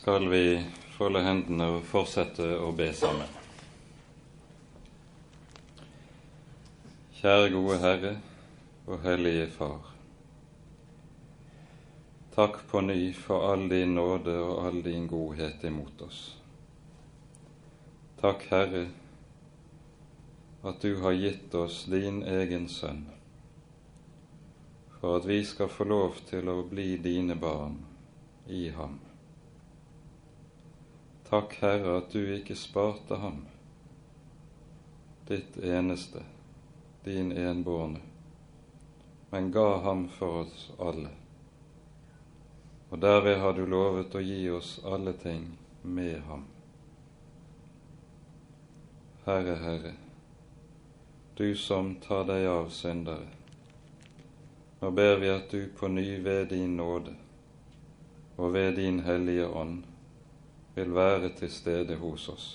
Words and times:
skal 0.00 0.28
vi 0.28 0.64
folde 0.96 1.20
hendene 1.20 1.66
og 1.74 1.82
fortsette 1.84 2.44
å 2.56 2.70
be 2.72 2.86
sammen. 2.96 3.28
Kjære 7.18 7.50
gode 7.52 7.76
Herre 7.82 8.12
og 8.86 9.04
Hellige 9.04 9.50
Far. 9.52 9.90
Takk 12.32 12.56
på 12.70 12.80
ny 12.86 13.10
for 13.12 13.44
all 13.50 13.66
din 13.68 13.92
nåde 13.98 14.38
og 14.40 14.62
all 14.70 14.80
din 14.86 15.04
godhet 15.10 15.68
imot 15.68 16.00
oss. 16.08 16.22
Takk, 18.24 18.48
Herre, 18.54 18.86
at 20.64 20.80
du 20.80 20.94
har 21.04 21.18
gitt 21.20 21.58
oss 21.60 21.82
din 21.92 22.22
egen 22.38 22.70
sønn, 22.72 23.04
for 24.96 25.20
at 25.20 25.28
vi 25.28 25.42
skal 25.44 25.68
få 25.68 25.90
lov 25.92 26.24
til 26.32 26.48
å 26.48 26.58
bli 26.72 26.94
dine 27.04 27.36
barn 27.36 27.76
i 28.48 28.64
ham. 28.80 28.96
Takk, 31.30 31.54
Herre, 31.60 31.98
at 31.98 32.10
du 32.10 32.24
ikke 32.34 32.56
sparte 32.58 33.14
ham, 33.22 33.36
ditt 35.28 35.60
eneste, 35.62 36.24
din 37.04 37.28
enbårne, 37.30 38.00
men 39.30 39.52
ga 39.54 39.76
ham 39.84 40.08
for 40.10 40.40
oss 40.40 40.64
alle. 40.82 41.12
Og 42.90 42.98
derved 42.98 43.38
har 43.38 43.54
du 43.54 43.62
lovet 43.62 44.16
å 44.18 44.22
gi 44.26 44.40
oss 44.50 44.72
alle 44.82 45.12
ting 45.22 45.44
med 45.82 46.16
ham. 46.26 46.42
Herre, 49.28 49.54
Herre, 49.62 49.92
du 51.38 51.54
som 51.54 51.92
tar 52.08 52.26
deg 52.32 52.48
av 52.56 52.72
syndere, 52.74 53.30
nå 54.82 54.90
ber 54.98 55.22
vi 55.22 55.30
at 55.30 55.54
du 55.54 55.70
på 55.78 55.92
ny 55.94 56.08
ved 56.26 56.50
din 56.56 56.74
nåde 56.82 57.14
og 58.34 58.50
ved 58.58 58.74
din 58.82 58.98
Hellige 59.06 59.46
Ånd 59.46 59.86
vil 60.80 60.94
være 60.96 61.30
til 61.36 61.52
stede 61.52 62.00
hos 62.00 62.28
oss, 62.32 62.50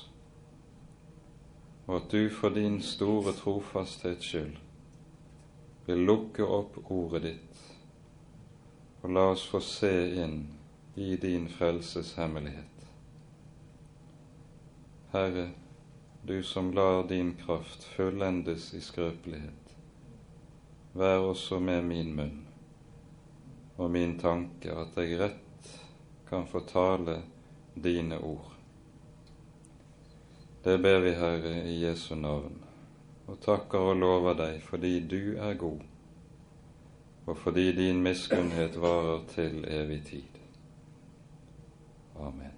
og 1.88 1.96
at 2.02 2.12
du 2.12 2.30
for 2.34 2.50
din 2.50 2.82
store 2.82 3.34
trofasthets 3.38 4.26
skyld 4.26 4.56
vil 5.86 6.06
lukke 6.10 6.46
opp 6.46 6.80
ordet 6.90 7.28
ditt 7.30 7.66
og 9.06 9.12
la 9.14 9.28
oss 9.36 9.44
få 9.46 9.60
se 9.62 9.94
inn 10.18 10.40
i 10.98 11.12
din 11.22 11.46
frelses 11.50 12.16
hemmelighet. 12.18 12.88
Herre, 15.12 15.50
du 16.26 16.40
som 16.44 16.72
lar 16.74 17.04
din 17.08 17.36
kraft 17.38 17.84
fullendes 17.84 18.72
i 18.74 18.82
skrøpelighet. 18.82 19.76
Vær 20.98 21.22
også 21.28 21.60
med 21.60 21.86
min 21.86 22.12
munn 22.18 22.42
og 23.78 23.92
min 23.92 24.18
tanke, 24.18 24.74
at 24.74 24.98
jeg 24.98 25.20
rett 25.20 25.72
kan 26.30 26.48
få 26.50 26.64
tale 26.66 27.20
dine 27.76 28.18
ord. 28.18 28.52
Det 30.64 30.78
ber 30.82 31.00
vi, 31.00 31.12
Herre, 31.14 31.56
i 31.70 31.76
Jesu 31.84 32.16
navn, 32.16 32.58
og 33.28 33.38
takker 33.44 33.92
og 33.92 34.00
lover 34.02 34.38
deg 34.40 34.64
fordi 34.66 35.00
du 35.06 35.36
er 35.38 35.54
god, 35.62 35.84
og 37.26 37.38
fordi 37.38 37.72
din 37.78 38.02
miskunnhet 38.02 38.80
varer 38.82 39.22
til 39.36 39.66
evig 39.70 40.02
tid. 40.10 40.42
Amen. 42.16 42.56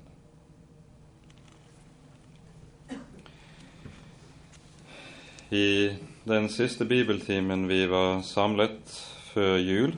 I 5.50 5.96
den 6.28 6.50
siste 6.50 6.86
bibeltimen 6.86 7.68
vi 7.68 7.86
var 7.88 8.22
samlet 8.22 8.96
før 9.34 9.58
jul, 9.58 9.94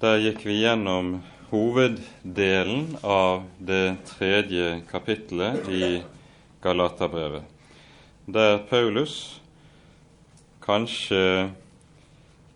der 0.00 0.18
gikk 0.22 0.44
vi 0.46 0.60
gjennom 0.60 1.16
hoveddelen 1.52 2.96
av 3.04 3.44
det 3.60 3.98
tredje 4.08 4.80
kapittelet 4.88 5.68
i 5.68 5.88
Galaterbrevet, 6.64 7.44
der 8.24 8.62
Paulus 8.70 9.40
kanskje 10.64 11.50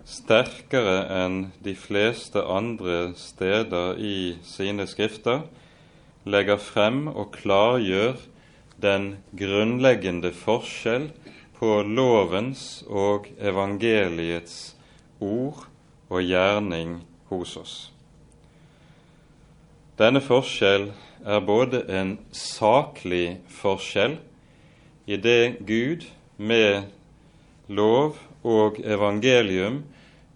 sterkere 0.06 1.00
enn 1.12 1.38
de 1.66 1.74
fleste 1.76 2.40
andre 2.40 3.10
steder 3.18 3.98
i 4.00 4.38
sine 4.46 4.86
skrifter 4.88 5.42
legger 6.24 6.60
frem 6.62 7.04
og 7.10 7.34
klargjør 7.34 8.16
den 8.82 9.16
grunnleggende 9.36 10.30
forskjell 10.36 11.10
på 11.58 11.80
lovens 11.82 12.84
og 12.86 13.28
evangeliets 13.40 14.76
ord 15.20 15.66
og 16.08 16.22
gjerning 16.22 17.00
hos 17.28 17.56
oss. 17.60 17.76
Denne 19.96 20.20
forskjell 20.20 20.90
er 21.24 21.40
både 21.40 21.86
en 21.88 22.18
saklig 22.36 23.38
forskjell 23.48 24.18
i 25.08 25.16
det 25.16 25.64
Gud 25.64 26.04
med 26.36 26.90
lov 27.72 28.18
og 28.44 28.76
evangelium 28.84 29.84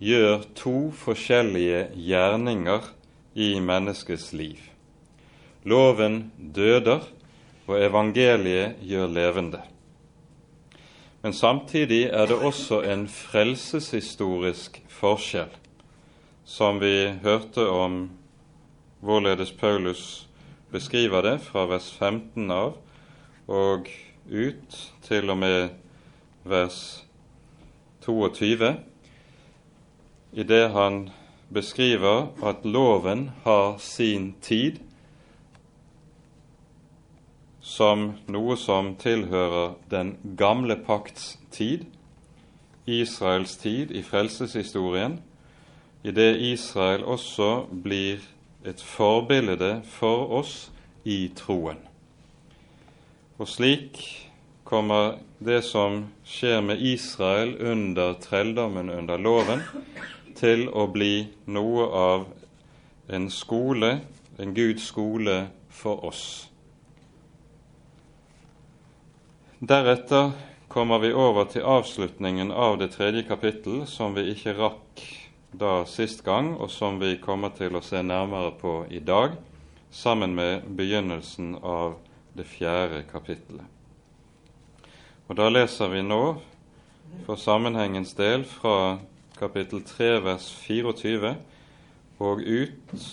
gjør 0.01 0.47
to 0.57 0.77
forskjellige 0.97 1.91
gjerninger 1.93 2.87
i 3.37 3.59
menneskets 3.61 4.31
liv. 4.33 4.63
Loven 5.69 6.31
døder, 6.39 7.05
og 7.69 7.77
evangeliet 7.79 8.81
gjør 8.83 9.13
levende. 9.13 9.61
Men 11.23 11.37
samtidig 11.37 12.07
er 12.09 12.27
det 12.27 12.39
også 12.41 12.81
en 12.81 13.05
frelseshistorisk 13.13 14.81
forskjell, 14.89 15.53
som 16.45 16.81
vi 16.81 17.13
hørte 17.23 17.69
om 17.69 18.09
hvorledes 19.01 19.53
Paulus 19.53 20.29
beskriver 20.73 21.23
det 21.23 21.41
fra 21.41 21.65
vers 21.67 21.91
15 21.99 22.51
av 22.51 22.77
og 23.49 23.89
ut 24.31 24.77
til 25.03 25.31
og 25.31 25.39
med 25.39 25.69
vers 26.45 27.05
22, 28.05 28.77
i 30.33 30.43
det 30.43 30.71
han 30.71 31.11
beskriver 31.53 32.29
at 32.47 32.65
loven 32.65 33.31
har 33.45 33.79
sin 33.79 34.35
tid 34.43 34.79
som 37.61 38.13
noe 38.31 38.57
som 38.57 38.95
tilhører 38.99 39.75
den 39.91 40.15
gamle 40.39 40.77
pakts 40.87 41.39
tid, 41.51 41.85
Israels 42.87 43.57
tid 43.57 43.91
i 43.91 44.03
frelseshistorien, 44.03 45.21
i 46.03 46.11
det 46.11 46.33
Israel 46.41 47.05
også 47.05 47.67
blir 47.71 48.23
et 48.65 48.81
forbilde 48.83 49.81
for 49.89 50.33
oss 50.41 50.71
i 51.05 51.31
troen. 51.37 51.79
Og 53.41 53.49
slik 53.49 54.01
kommer 54.69 55.17
det 55.41 55.63
som 55.65 56.05
skjer 56.29 56.61
med 56.63 56.83
Israel 56.85 57.57
under 57.73 58.15
trelldommen 58.21 58.91
under 58.93 59.19
loven, 59.19 59.65
til 60.37 60.69
å 60.69 60.87
bli 60.93 61.27
noe 61.53 61.87
av 61.97 62.29
en 63.13 63.27
skole, 63.33 63.99
en 64.41 64.55
Guds 64.57 64.87
skole 64.93 65.43
for 65.69 66.05
oss. 66.09 66.25
Deretter 69.61 70.31
kommer 70.69 71.03
vi 71.03 71.11
over 71.13 71.49
til 71.51 71.67
avslutningen 71.67 72.53
av 72.53 72.79
det 72.81 72.93
tredje 72.95 73.27
kapittel, 73.29 73.83
som 73.91 74.15
vi 74.17 74.31
ikke 74.33 74.55
rakk 74.57 75.03
da 75.53 75.85
sist 75.87 76.25
gang, 76.25 76.55
og 76.57 76.71
som 76.71 77.01
vi 77.01 77.17
kommer 77.23 77.53
til 77.57 77.77
å 77.77 77.83
se 77.85 78.03
nærmere 78.03 78.53
på 78.61 78.75
i 78.91 79.01
dag, 79.01 79.35
sammen 79.91 80.35
med 80.35 80.69
begynnelsen 80.79 81.57
av 81.63 81.97
det 82.37 82.47
fjerde 82.47 83.03
kapittelet. 83.11 83.67
Og 85.29 85.37
Da 85.37 85.49
leser 85.49 85.89
vi 85.89 86.03
nå 86.03 86.41
for 87.27 87.37
sammenhengens 87.37 88.15
del 88.15 88.45
fra 88.45 88.99
kapittel 89.39 89.83
3 89.87 90.19
vers 90.25 90.49
24 90.67 91.37
og 92.19 92.43
ut 92.43 93.07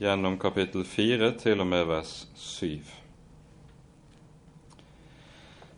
gjennom 0.00 0.38
kapittel 0.38 0.84
4 0.84 1.32
til 1.40 1.60
og 1.60 1.66
med 1.66 1.88
vers 1.88 2.26
7 2.36 3.04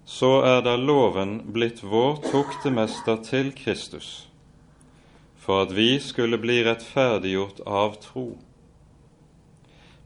så 0.06 0.28
er 0.46 0.60
da 0.62 0.76
loven 0.78 1.40
blitt 1.52 1.82
vår 1.82 2.20
tuktemester 2.30 3.18
til 3.26 3.50
Kristus, 3.58 4.25
for 5.46 5.62
at 5.62 5.72
vi 5.72 6.00
skulle 6.00 6.38
bli 6.42 6.64
rettferdiggjort 6.64 7.60
av 7.66 7.92
tro. 8.02 8.32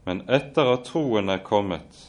Men 0.05 0.21
etter 0.29 0.69
at 0.69 0.83
troen 0.85 1.33
er 1.33 1.41
kommet, 1.41 2.03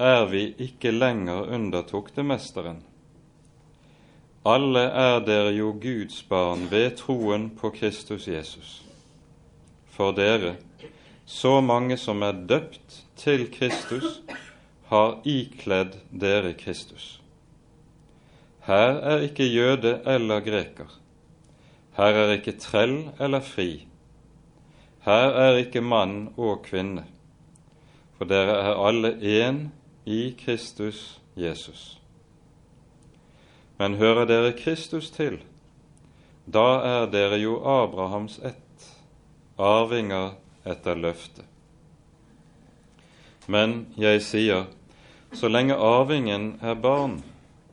er 0.00 0.24
vi 0.30 0.46
ikke 0.64 0.94
lenger 0.94 1.50
under 1.52 1.84
tuktemesteren. 1.84 2.80
Alle 4.48 4.86
er 4.88 5.20
dere 5.28 5.52
jo 5.52 5.74
Guds 5.80 6.22
barn 6.28 6.64
ved 6.72 6.96
troen 7.02 7.50
på 7.52 7.68
Kristus 7.76 8.30
Jesus. 8.32 8.80
For 9.92 10.16
dere, 10.16 10.56
så 11.28 11.58
mange 11.60 12.00
som 12.00 12.24
er 12.24 12.40
døpt 12.48 13.02
til 13.20 13.46
Kristus, 13.52 14.22
har 14.88 15.20
ikledd 15.28 16.00
dere 16.08 16.56
Kristus. 16.56 17.18
Her 18.64 19.00
er 19.04 19.28
ikke 19.28 19.52
jøde 19.52 19.98
eller 20.08 20.40
greker. 20.40 21.03
Her 21.96 22.20
er 22.24 22.32
ikke 22.36 22.56
trell 22.58 23.10
eller 23.22 23.40
fri. 23.40 23.86
Her 25.04 25.36
er 25.44 25.60
ikke 25.62 25.80
mann 25.80 26.32
og 26.36 26.62
kvinne. 26.66 27.04
for 28.14 28.30
dere 28.30 28.54
er 28.62 28.78
alle 28.88 29.10
én 29.20 29.68
i 30.06 30.34
Kristus 30.38 31.20
Jesus. 31.36 32.00
Men 33.78 33.94
hører 33.94 34.24
dere 34.24 34.52
Kristus 34.52 35.10
til, 35.10 35.40
da 36.46 36.66
er 36.84 37.06
dere 37.10 37.40
jo 37.42 37.58
Abrahams 37.58 38.38
ett, 38.38 38.86
arvinger 39.58 40.36
etter 40.64 40.94
løftet. 40.94 41.44
Men 43.46 43.86
jeg 44.00 44.22
sier, 44.22 44.66
så 45.34 45.48
lenge 45.48 45.74
arvingen 45.74 46.54
er 46.62 46.74
barn, 46.74 47.18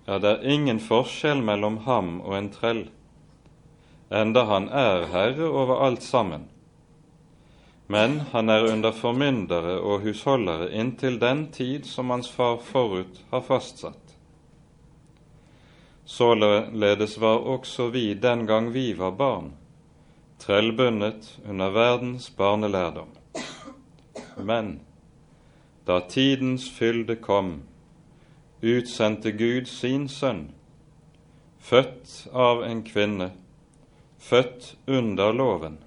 er 0.07 0.19
det 0.19 0.41
ingen 0.43 0.81
forskjell 0.81 1.43
mellom 1.45 1.83
ham 1.85 2.17
og 2.21 2.35
en 2.37 2.49
trell, 2.51 2.87
enda 4.11 4.43
han 4.43 4.67
er 4.69 5.07
herre 5.11 5.47
over 5.47 5.85
alt 5.85 6.03
sammen. 6.03 6.49
Men 7.87 8.19
han 8.31 8.49
er 8.49 8.67
under 8.71 8.91
formyndere 8.95 9.79
og 9.79 10.05
husholdere 10.05 10.69
inntil 10.71 11.17
den 11.19 11.47
tid 11.51 11.87
som 11.87 12.11
hans 12.11 12.29
far 12.31 12.59
forut 12.63 13.23
har 13.31 13.43
fastsatt. 13.47 14.15
Således 16.05 17.17
var 17.19 17.43
også 17.47 17.89
vi 17.91 18.13
den 18.13 18.45
gang 18.47 18.73
vi 18.73 18.93
var 18.93 19.11
barn, 19.11 19.51
trellbundet 20.39 21.39
under 21.47 21.69
verdens 21.69 22.29
barnelærdom. 22.29 23.11
Men 24.37 24.79
da 25.87 25.99
tidens 26.09 26.69
fylde 26.71 27.15
kom, 27.15 27.61
utsendte 28.61 29.31
Gud 29.31 29.65
sin 29.65 30.07
sønn, 30.09 30.49
født 31.59 32.27
av 32.33 32.63
en 32.63 32.83
kvinne, 32.83 33.31
født 34.21 34.75
under 34.87 35.33
loven, 35.33 35.79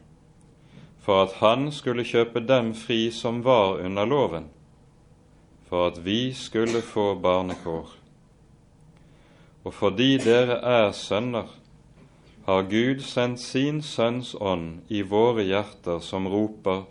for 1.00 1.22
at 1.22 1.36
han 1.40 1.70
skulle 1.72 2.04
kjøpe 2.04 2.42
dem 2.42 2.72
fri 2.74 3.08
som 3.14 3.42
var 3.46 3.78
under 3.86 4.04
loven, 4.10 4.50
for 5.68 5.86
at 5.92 6.02
vi 6.04 6.32
skulle 6.34 6.82
få 6.82 7.14
barnekår. 7.14 7.94
Og 9.64 9.74
fordi 9.74 10.16
dere 10.18 10.60
er 10.60 10.92
sønner, 10.92 11.48
har 12.44 12.66
Gud 12.68 13.00
sendt 13.00 13.40
sin 13.40 13.80
Sønns 13.82 14.34
ånd 14.36 14.82
i 14.92 15.00
våre 15.00 15.46
hjerter, 15.48 16.02
som 16.04 16.28
roper 16.28 16.84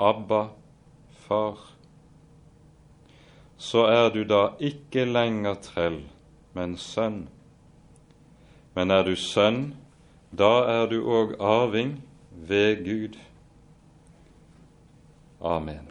Abba, 0.00 0.46
Far 1.26 1.76
så 3.56 3.86
er 3.88 4.10
du 4.12 4.22
da 4.28 4.50
ikke 4.60 5.06
lenger 5.08 5.56
trell, 5.64 6.02
men 6.52 6.76
sønn. 6.76 7.26
Men 8.76 8.92
er 8.92 9.06
du 9.06 9.14
sønn, 9.16 9.74
da 10.30 10.52
er 10.70 10.86
du 10.90 11.00
òg 11.04 11.36
arving 11.40 11.98
ved 12.48 12.84
Gud. 12.84 13.18
Amen. 15.40 15.86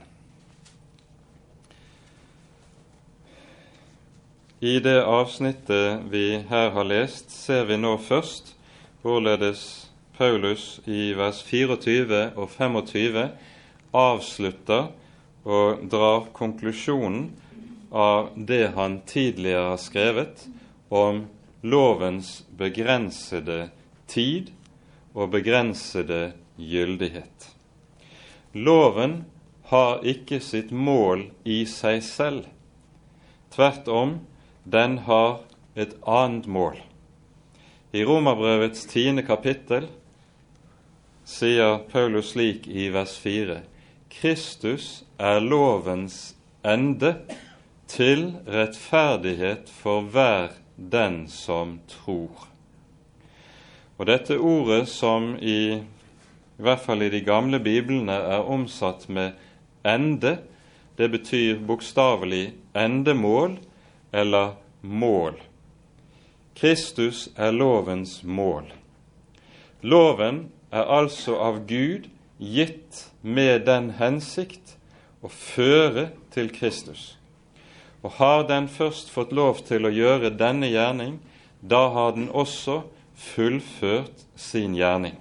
I 4.59 4.79
det 4.79 5.01
avsnittet 5.03 6.05
vi 6.09 6.39
her 6.49 6.69
har 6.73 6.87
lest, 6.87 7.29
ser 7.31 7.67
vi 7.69 7.77
nå 7.77 7.97
først 8.01 8.55
hvorledes 9.03 9.91
Paulus 10.17 10.79
i 10.87 11.11
vers 11.13 11.43
24 11.43 12.31
og 12.39 12.49
25 12.49 13.25
avslutter 13.93 14.87
og 15.45 15.83
drar 15.91 16.29
konklusjonen 16.33 17.27
av 17.91 18.31
det 18.35 18.71
han 18.75 19.01
tidligere 19.07 19.75
har 19.75 19.81
skrevet 19.83 20.47
om 20.89 21.25
lovens 21.61 22.39
begrensede 22.57 23.69
tid 24.07 24.51
og 25.13 25.31
begrensede 25.33 26.33
gyldighet. 26.57 27.49
Loven 28.53 29.23
har 29.71 30.03
ikke 30.05 30.39
sitt 30.43 30.71
mål 30.71 31.27
i 31.43 31.63
seg 31.69 32.03
selv. 32.05 32.45
Tvert 33.51 33.87
om, 33.87 34.19
den 34.63 34.99
har 35.07 35.41
et 35.75 35.95
annet 36.07 36.47
mål. 36.47 36.79
I 37.95 38.03
Romerbrevets 38.03 38.85
tiende 38.91 39.23
kapittel 39.23 39.87
sier 41.25 41.79
Paulus 41.91 42.33
slik 42.33 42.67
i 42.67 42.89
vers 42.93 43.15
4.: 43.19 43.61
Kristus 44.11 45.03
er 45.19 45.39
lovens 45.39 46.35
ende 46.63 47.15
til 47.87 48.33
rettferdighet 48.47 49.71
for 49.71 50.01
hver 50.01 50.57
den 50.75 51.25
som 51.31 51.79
tror. 51.87 52.54
Og 53.97 54.09
dette 54.09 54.37
ordet 54.39 54.85
som 54.91 55.33
i, 55.39 55.79
i 55.79 56.63
hvert 56.63 56.83
fall 56.83 57.05
i 57.05 57.11
de 57.13 57.21
gamle 57.23 57.61
biblene 57.63 58.15
er 58.35 58.49
omsatt 58.51 59.07
med 59.07 59.37
ende, 59.87 60.37
det 60.97 61.09
betyr 61.11 61.59
bokstavelig 61.67 62.53
endemål 62.75 63.57
eller 64.15 64.55
mål. 64.81 65.39
Kristus 66.55 67.29
er 67.35 67.51
lovens 67.51 68.21
mål. 68.23 68.67
Loven 69.81 70.45
er 70.71 70.87
altså 70.87 71.35
av 71.39 71.65
Gud 71.67 72.07
gitt 72.39 73.05
med 73.21 73.65
den 73.67 73.91
hensikt 73.99 74.75
å 75.23 75.31
føre 75.31 76.09
til 76.35 76.51
Kristus. 76.55 77.15
Og 78.03 78.19
har 78.19 78.45
den 78.47 78.67
først 78.71 79.09
fått 79.11 79.33
lov 79.35 79.63
til 79.67 79.87
å 79.87 79.93
gjøre 79.93 80.35
denne 80.37 80.69
gjerning, 80.69 81.17
da 81.61 81.87
har 81.91 82.13
den 82.15 82.29
også 82.29 82.83
fullført 83.15 84.25
sin 84.35 84.75
gjerning. 84.75 85.15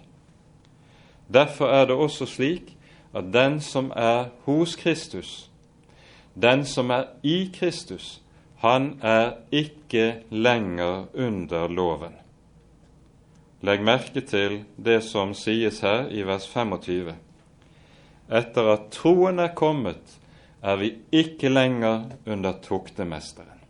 Derfor 1.33 1.67
er 1.67 1.87
det 1.87 1.97
også 1.97 2.27
slik 2.27 2.77
at 3.15 3.31
den 3.33 3.61
som 3.61 3.93
er 3.97 4.29
hos 4.45 4.77
Kristus, 4.77 5.51
den 6.35 6.65
som 6.67 6.91
er 6.91 7.05
i 7.23 7.51
Kristus, 7.55 8.21
han 8.59 8.99
er 9.03 9.33
ikke 9.53 10.25
lenger 10.31 11.07
under 11.15 11.69
loven. 11.69 12.15
Legg 13.65 13.85
merke 13.85 14.21
til 14.21 14.65
det 14.77 15.03
som 15.05 15.35
sies 15.35 15.81
her 15.81 16.09
i 16.13 16.25
vers 16.27 16.47
25. 16.49 17.15
Etter 18.29 18.71
at 18.73 18.91
troen 18.93 19.39
er 19.41 19.55
kommet, 19.57 20.19
er 20.65 20.77
vi 20.81 20.91
ikke 21.13 21.49
lenger 21.53 22.11
under 22.27 22.57
tuktemesteren. 22.65 23.61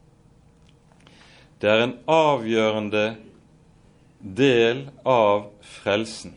Det 1.60 1.70
er 1.70 1.84
en 1.84 1.96
avgjørende 2.10 3.04
del 4.24 4.88
av 5.04 5.50
frelsen 5.60 6.34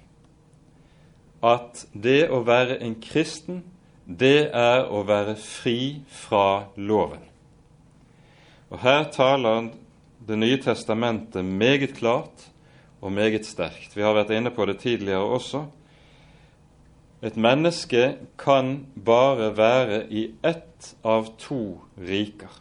at 1.45 1.85
det 1.93 2.27
å 2.33 2.41
være 2.45 2.79
en 2.83 2.95
kristen, 3.01 3.61
det 4.05 4.49
er 4.55 4.87
å 4.89 5.03
være 5.07 5.35
fri 5.39 6.01
fra 6.09 6.67
loven. 6.75 7.23
Og 8.71 8.81
Her 8.83 9.11
taler 9.11 9.71
Det 10.27 10.35
nye 10.35 10.57
testamentet 10.59 11.45
meget 11.45 11.93
klart 11.95 12.49
og 12.99 13.13
meget 13.15 13.45
sterkt. 13.45 13.93
Vi 13.95 14.01
har 14.03 14.11
vært 14.11 14.33
inne 14.35 14.51
på 14.51 14.65
det 14.67 14.81
tidligere 14.81 15.23
også. 15.23 15.61
Et 17.23 17.37
menneske 17.37 18.17
kan 18.35 18.87
bare 19.05 19.53
være 19.55 20.01
i 20.11 20.33
ett 20.43 20.95
av 21.05 21.29
to 21.39 21.79
riker. 21.95 22.51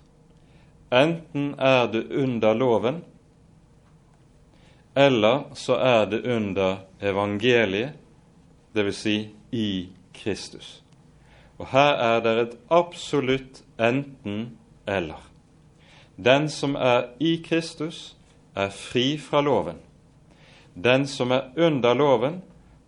Enten 0.95 1.57
er 1.59 1.91
du 1.91 2.05
under 2.23 2.55
loven, 2.55 3.03
eller 4.97 5.43
så 5.55 5.77
er 5.77 6.07
det 6.07 6.23
under 6.25 6.77
evangeliet, 7.01 7.93
dvs. 8.73 8.97
Si 8.97 9.17
i 9.53 9.89
Kristus. 10.15 10.83
Og 11.59 11.67
her 11.73 11.93
er 12.01 12.21
det 12.25 12.35
et 12.41 12.55
absolutt 12.71 13.63
enten-eller. 13.81 15.21
Den 16.17 16.49
som 16.49 16.75
er 16.75 17.11
i 17.21 17.37
Kristus, 17.45 18.17
er 18.57 18.73
fri 18.73 19.19
fra 19.21 19.41
loven. 19.45 19.77
Den 20.75 21.07
som 21.07 21.31
er 21.31 21.53
under 21.57 21.95
loven, 21.95 22.43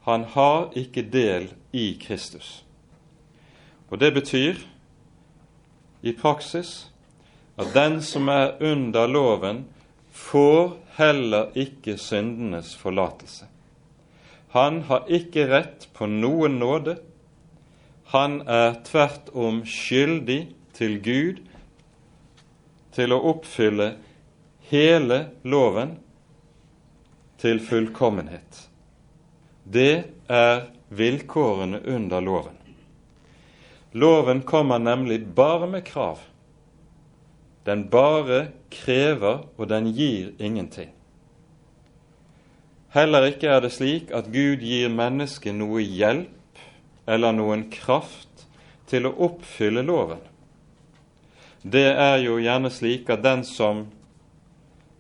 han 0.05 0.25
har 0.25 0.71
ikke 0.77 1.03
del 1.13 1.51
i 1.73 1.99
Kristus. 2.01 2.65
Og 3.91 4.01
Det 4.01 4.15
betyr 4.15 4.55
i 6.03 6.13
praksis 6.13 6.91
at 7.59 7.75
den 7.75 8.03
som 8.03 8.29
er 8.29 8.57
under 8.61 9.07
loven, 9.07 9.67
får 10.19 10.73
heller 10.99 11.53
ikke 11.59 11.95
syndenes 12.01 12.75
forlatelse. 12.77 13.47
Han 14.57 14.83
har 14.89 15.07
ikke 15.13 15.47
rett 15.51 15.87
på 15.95 16.09
noen 16.11 16.59
nåde. 16.59 16.97
Han 18.15 18.41
er 18.49 18.81
tvert 18.89 19.31
om 19.37 19.63
skyldig 19.69 20.41
til 20.77 20.99
Gud 21.05 21.43
til 22.97 23.15
å 23.15 23.21
oppfylle 23.31 23.93
hele 24.73 25.21
loven 25.45 25.95
til 27.39 27.61
fullkommenhet. 27.63 28.65
Det 29.65 29.93
er 30.33 30.65
vilkårene 30.89 31.85
under 31.87 32.25
loven. 32.25 32.57
Loven 33.93 34.43
kommer 34.49 34.81
nemlig 34.83 35.23
bare 35.37 35.69
med 35.71 35.85
krav. 35.87 36.19
Den 37.65 37.87
bare 37.93 38.49
krever, 38.71 39.45
og 39.57 39.69
den 39.69 39.93
gir 39.93 40.33
ingenting. 40.39 40.91
Heller 42.95 43.29
ikke 43.29 43.51
er 43.53 43.61
det 43.61 43.75
slik 43.77 44.13
at 44.17 44.31
Gud 44.33 44.65
gir 44.65 44.89
mennesket 44.89 45.55
noe 45.57 45.83
hjelp 45.85 46.63
eller 47.09 47.35
noen 47.37 47.67
kraft 47.73 48.47
til 48.89 49.09
å 49.09 49.15
oppfylle 49.29 49.85
loven. 49.85 50.21
det 51.63 51.91
er 51.91 52.17
jo 52.23 52.39
gjerne 52.39 52.71
slik 52.71 53.11
at 53.11 53.23
den 53.23 53.43
som 53.45 53.89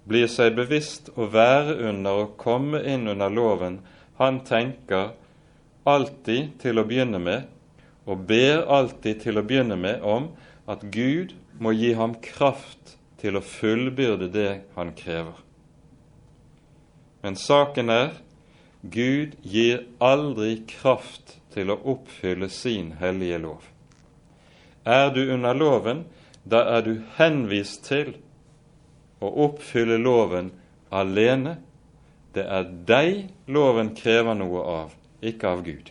blir 0.08 0.26
seg 0.28 0.56
bevisst 0.56 1.08
å 1.16 1.28
være 1.32 1.78
under 1.88 2.24
og 2.24 2.36
komme 2.40 2.82
inn 2.84 3.08
under 3.08 3.30
loven, 3.30 3.78
han 4.18 4.40
tenker 4.44 5.14
alltid 5.88 6.58
til 6.60 6.80
å 6.80 6.84
begynne 6.84 7.20
med, 7.22 7.46
og 8.04 8.26
ber 8.28 8.66
alltid 8.66 9.22
til 9.22 9.38
å 9.38 9.44
begynne 9.46 9.76
med 9.76 10.02
om 10.02 10.30
at 10.68 10.84
Gud 10.92 11.32
må 11.60 11.72
gi 11.72 11.94
ham 11.96 12.16
kraft 12.24 12.97
til 13.18 13.38
å 13.38 13.44
fullbyrde 13.44 14.30
det 14.32 14.50
han 14.76 14.94
krever. 14.96 15.36
Men 17.22 17.36
saken 17.36 17.90
er 17.90 18.10
Gud 18.82 19.34
gir 19.42 19.82
aldri 19.98 20.60
kraft 20.70 21.38
til 21.54 21.72
å 21.74 21.80
oppfylle 21.94 22.48
sin 22.52 22.92
hellige 23.00 23.40
lov. 23.42 23.64
Er 24.86 25.10
du 25.10 25.24
under 25.34 25.54
loven, 25.54 26.04
da 26.44 26.62
er 26.76 26.86
du 26.86 26.94
henvist 27.18 27.84
til 27.88 28.14
å 29.20 29.30
oppfylle 29.48 29.98
loven 29.98 30.52
alene. 30.94 31.58
Det 32.32 32.46
er 32.46 32.70
deg 32.86 33.50
loven 33.50 33.94
krever 33.98 34.38
noe 34.38 34.62
av, 34.62 34.94
ikke 35.20 35.50
av 35.50 35.64
Gud. 35.66 35.90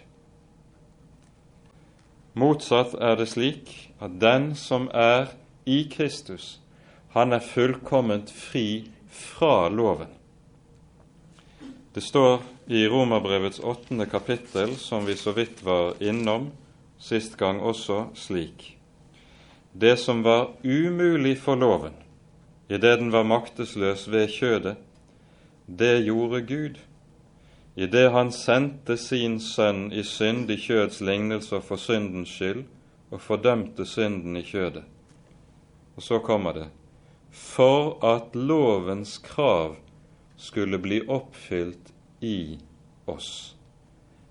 Motsatt 2.37 2.93
er 3.01 3.17
det 3.19 3.27
slik 3.33 3.73
at 3.99 4.15
den 4.21 4.53
som 4.55 4.87
er 4.93 5.33
i 5.65 5.83
Kristus, 5.91 6.59
han 7.17 7.33
er 7.33 7.43
fullkomment 7.43 8.29
fri 8.31 8.87
fra 9.09 9.69
loven. 9.69 10.13
Det 11.93 12.01
står 12.01 12.41
i 12.67 12.87
Romerbrevets 12.87 13.59
åttende 13.59 14.05
kapittel, 14.05 14.75
som 14.75 15.05
vi 15.05 15.15
så 15.15 15.31
vidt 15.31 15.63
var 15.63 15.95
innom 16.03 16.51
sist 16.99 17.37
gang 17.37 17.61
også, 17.61 18.07
slik 18.13 18.77
Det 19.73 19.97
som 19.99 20.23
var 20.23 20.49
umulig 20.63 21.37
for 21.41 21.55
loven, 21.55 21.93
idet 22.69 22.99
den 22.99 23.11
var 23.11 23.23
maktesløs 23.23 24.07
ved 24.07 24.27
kjødet, 24.27 24.75
det 25.65 26.05
gjorde 26.05 26.41
Gud, 26.41 26.77
idet 27.75 28.11
Han 28.11 28.31
sendte 28.31 28.97
sin 28.97 29.39
sønn 29.39 29.91
i 29.91 30.03
syndig 30.03 30.59
kjøds 30.59 31.01
lignelse 31.01 31.61
for 31.61 31.77
syndens 31.77 32.29
skyld, 32.29 32.65
og 33.11 33.21
fordømte 33.21 33.85
synden 33.85 34.37
i 34.37 34.41
kjødet. 34.41 34.83
Og 35.95 36.03
så 36.03 36.19
kommer 36.19 36.53
det 36.53 36.67
for 37.37 37.97
at 38.05 38.35
lovens 38.35 39.17
krav 39.17 39.75
skulle 40.37 40.77
bli 40.81 41.01
oppfylt 41.07 41.93
i 42.19 42.57
oss, 43.05 43.55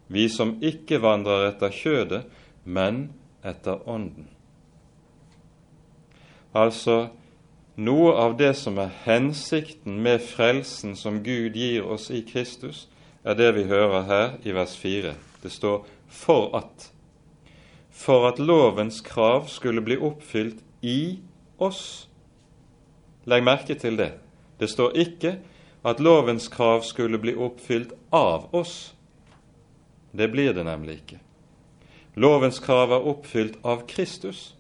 vi 0.07 0.29
som 0.31 0.57
ikke 0.63 0.99
vandrer 1.03 1.49
etter 1.51 1.75
kjødet, 1.75 2.25
men 2.65 3.09
etter 3.47 3.83
Ånden. 3.89 4.29
Altså, 6.57 7.11
noe 7.77 8.13
av 8.17 8.37
det 8.41 8.55
som 8.57 8.79
er 8.81 8.95
hensikten 9.05 10.01
med 10.03 10.23
frelsen 10.25 10.97
som 10.97 11.21
Gud 11.23 11.59
gir 11.59 11.87
oss 11.87 12.09
i 12.11 12.23
Kristus, 12.27 12.87
er 13.27 13.37
det 13.39 13.53
vi 13.59 13.67
hører 13.69 14.07
her 14.09 14.37
i 14.47 14.55
vers 14.55 14.77
4. 14.79 15.15
Det 15.43 15.53
står 15.53 15.87
'for 16.09 16.57
at'. 16.57 16.91
For 17.91 18.29
at 18.29 18.39
lovens 18.39 19.01
krav 19.01 19.49
skulle 19.49 19.81
bli 19.81 19.97
oppfylt 19.97 20.63
i 20.83 21.19
oss. 21.59 22.09
Legg 23.27 23.45
merke 23.45 23.75
til 23.75 23.99
det. 23.99 24.13
Det 24.59 24.71
står 24.71 24.97
ikke 24.97 25.37
at 25.87 26.01
lovens 26.01 26.49
krav 26.49 26.83
skulle 26.87 27.19
bli 27.19 27.35
oppfylt 27.35 27.93
av 28.15 28.49
oss. 28.55 28.95
Det 30.11 30.29
blir 30.33 30.55
det 30.55 30.65
nemlig 30.65 31.01
ikke. 31.03 31.21
Lovens 32.17 32.59
krav 32.65 32.95
er 32.97 33.07
oppfylt 33.11 33.59
av 33.65 33.85
Kristus, 33.91 34.55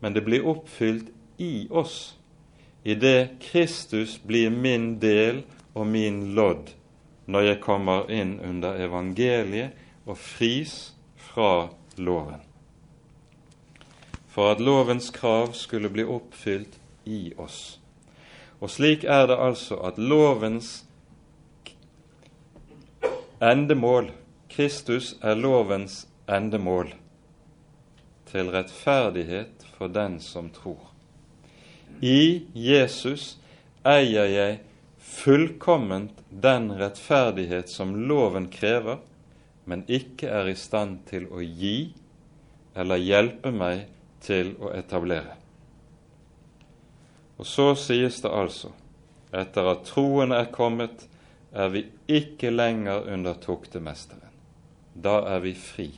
men 0.00 0.14
det 0.16 0.24
blir 0.24 0.46
oppfylt 0.48 1.10
i 1.38 1.66
oss 1.70 2.14
idet 2.82 3.30
Kristus 3.40 4.22
blir 4.22 4.50
min 4.50 4.98
del 4.98 5.42
og 5.74 5.86
min 5.86 6.32
lodd 6.34 6.72
når 7.30 7.46
jeg 7.46 7.60
kommer 7.62 8.10
inn 8.10 8.38
under 8.42 8.80
evangeliet 8.82 9.76
og 10.06 10.18
fris 10.18 10.92
fra 11.30 11.68
loven. 11.96 12.40
For 14.32 14.50
at 14.54 14.60
lovens 14.64 15.10
krav 15.14 15.52
skulle 15.54 15.92
bli 15.92 16.04
oppfylt 16.08 16.80
i 17.04 17.32
oss. 17.36 17.78
Og 18.62 18.70
slik 18.70 19.04
er 19.04 19.26
det 19.30 19.38
altså 19.38 19.78
at 19.82 19.98
lovens 19.98 20.84
endemål 23.42 24.12
Kristus 24.52 25.14
er 25.24 25.34
lovens 25.34 26.02
endemål 26.28 26.92
til 28.28 28.50
rettferdighet 28.52 29.64
for 29.78 29.88
den 29.88 30.18
som 30.20 30.50
tror. 30.52 30.92
I 32.04 32.44
Jesus 32.54 33.38
eier 33.88 34.28
jeg 34.28 34.60
fullkomment 35.00 36.20
den 36.28 36.70
rettferdighet 36.76 37.72
som 37.72 37.94
loven 38.08 38.50
krever, 38.52 39.00
men 39.64 39.84
ikke 39.88 40.28
er 40.28 40.52
i 40.52 40.56
stand 40.58 41.02
til 41.08 41.28
å 41.32 41.40
gi 41.40 41.92
eller 42.76 43.00
hjelpe 43.00 43.52
meg 43.54 43.86
til 44.20 44.54
å 44.60 44.72
etablere. 44.76 45.41
Og 47.40 47.48
så 47.48 47.72
sies 47.78 48.20
det 48.22 48.30
altså, 48.30 48.72
etter 49.32 49.70
at 49.72 49.86
troen 49.88 50.34
er 50.36 50.50
kommet, 50.52 51.06
er 51.52 51.72
vi 51.72 51.86
ikke 52.08 52.52
lenger 52.52 53.08
under 53.12 53.36
tuktemesteren. 53.40 54.30
Da 54.94 55.20
er 55.28 55.40
vi 55.44 55.54
fri. 55.56 55.88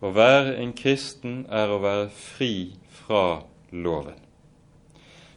Å 0.00 0.12
være 0.12 0.58
en 0.60 0.74
kristen 0.76 1.44
er 1.48 1.72
å 1.72 1.80
være 1.80 2.08
fri 2.12 2.76
fra 3.02 3.40
loven. 3.72 4.18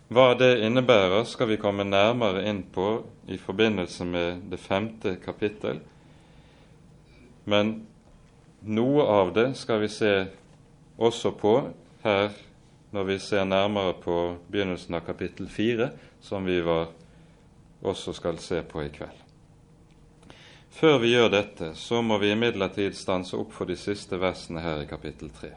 Hva 0.10 0.34
det 0.34 0.64
innebærer, 0.66 1.24
skal 1.30 1.52
vi 1.52 1.60
komme 1.62 1.86
nærmere 1.86 2.42
inn 2.50 2.64
på 2.74 3.04
i 3.30 3.38
forbindelse 3.38 4.08
med 4.10 4.48
det 4.50 4.58
femte 4.60 5.16
kapittel. 5.22 5.84
Men 7.46 7.76
noe 8.66 9.06
av 9.06 9.34
det 9.36 9.52
skal 9.60 9.84
vi 9.84 9.92
se 9.94 10.14
også 10.98 11.32
på 11.40 11.54
her 12.04 12.34
når 12.92 13.04
vi 13.04 13.20
ser 13.20 13.46
nærmere 13.46 13.94
på 14.02 14.16
begynnelsen 14.52 14.98
av 14.98 15.06
kapittel 15.06 15.50
fire, 15.50 15.92
som 16.22 16.46
vi 16.46 16.60
var, 16.66 16.90
også 17.82 18.14
skal 18.14 18.40
se 18.42 18.62
på 18.66 18.84
i 18.84 18.92
kveld. 18.94 19.26
Før 20.70 20.98
vi 21.02 21.14
gjør 21.14 21.30
dette, 21.34 21.74
så 21.76 22.02
må 22.02 22.18
vi 22.22 22.32
imidlertid 22.32 22.96
stanse 22.96 23.38
opp 23.38 23.54
for 23.54 23.70
de 23.70 23.76
siste 23.80 24.20
versene 24.20 24.62
her 24.64 24.84
i 24.84 24.90
kapittel 24.90 25.32
tre. 25.34 25.54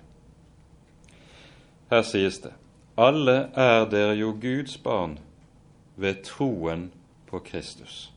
Her 1.91 2.03
sies 2.03 2.41
det:" 2.41 2.53
Alle 2.97 3.51
er 3.57 3.87
dere 3.89 4.15
jo 4.15 4.33
Guds 4.41 4.77
barn 4.79 5.19
ved 5.97 6.25
troen 6.25 6.91
på 7.27 7.39
Kristus. 7.39 8.11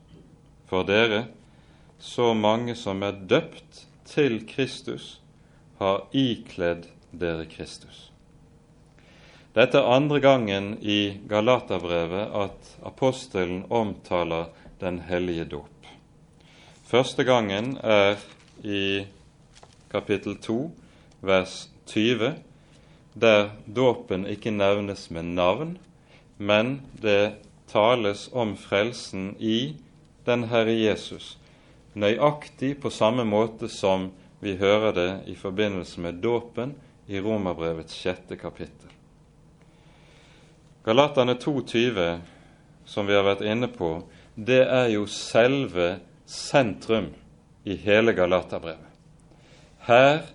For 0.67 0.83
dere, 0.83 1.27
så 1.99 2.33
mange 2.33 2.75
som 2.75 3.03
er 3.03 3.11
døpt 3.29 3.85
til 4.05 4.47
Kristus, 4.47 5.21
har 5.79 6.07
ikledd 6.11 6.87
dere 7.11 7.45
Kristus. 7.45 8.11
Dette 9.55 9.79
er 9.79 9.87
andre 9.87 10.19
gangen 10.19 10.73
i 10.83 11.15
Galaterbrevet 11.31 12.33
at 12.35 12.71
apostelen 12.83 13.61
omtaler 13.71 14.49
den 14.81 14.97
hellige 15.07 15.45
dåp. 15.53 15.87
Første 16.83 17.23
gangen 17.23 17.77
er 17.79 18.19
i 18.67 19.05
kapittel 19.87 20.35
2, 20.43 20.57
vers 21.23 21.53
20, 21.87 22.33
der 23.15 23.47
dåpen 23.65 24.25
ikke 24.27 24.51
nevnes 24.51 25.07
med 25.15 25.31
navn, 25.37 25.77
men 26.37 26.81
det 26.99 27.37
tales 27.71 28.27
om 28.35 28.57
frelsen 28.59 29.37
i 29.39 29.77
den 30.27 30.49
Herre 30.51 30.75
Jesus, 30.75 31.37
nøyaktig 31.95 32.73
på 32.83 32.91
samme 32.91 33.23
måte 33.23 33.71
som 33.71 34.09
vi 34.43 34.57
hører 34.59 34.91
det 34.99 35.11
i 35.31 35.37
forbindelse 35.39 36.03
med 36.03 36.19
dåpen 36.19 36.75
i 37.07 37.23
Romerbrevets 37.23 37.95
sjette 37.95 38.35
kapittel. 38.35 38.94
Galaterne 40.85 41.33
2,20, 41.33 42.19
som 42.85 43.07
vi 43.07 43.15
har 43.17 43.23
vært 43.25 43.41
inne 43.41 43.65
på, 43.73 44.03
det 44.37 44.61
er 44.69 44.91
jo 44.93 45.07
selve 45.09 45.95
sentrum 46.29 47.07
i 47.65 47.73
hele 47.81 48.13
Galaterbrevet. 48.13 48.91
Her 49.87 50.27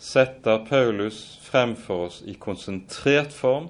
setter 0.00 0.64
Paulus 0.64 1.20
frem 1.44 1.74
for 1.76 2.06
oss 2.06 2.22
i 2.24 2.38
konsentrert 2.40 3.36
form 3.36 3.68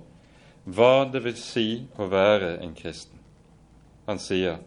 hva 0.62 1.09
det 1.11 1.25
vil 1.26 1.38
si 1.40 1.68
å 1.99 2.07
være 2.07 2.59
en 2.62 2.75
kristen. 2.78 3.18
Han 4.07 4.18
sier, 4.18 4.59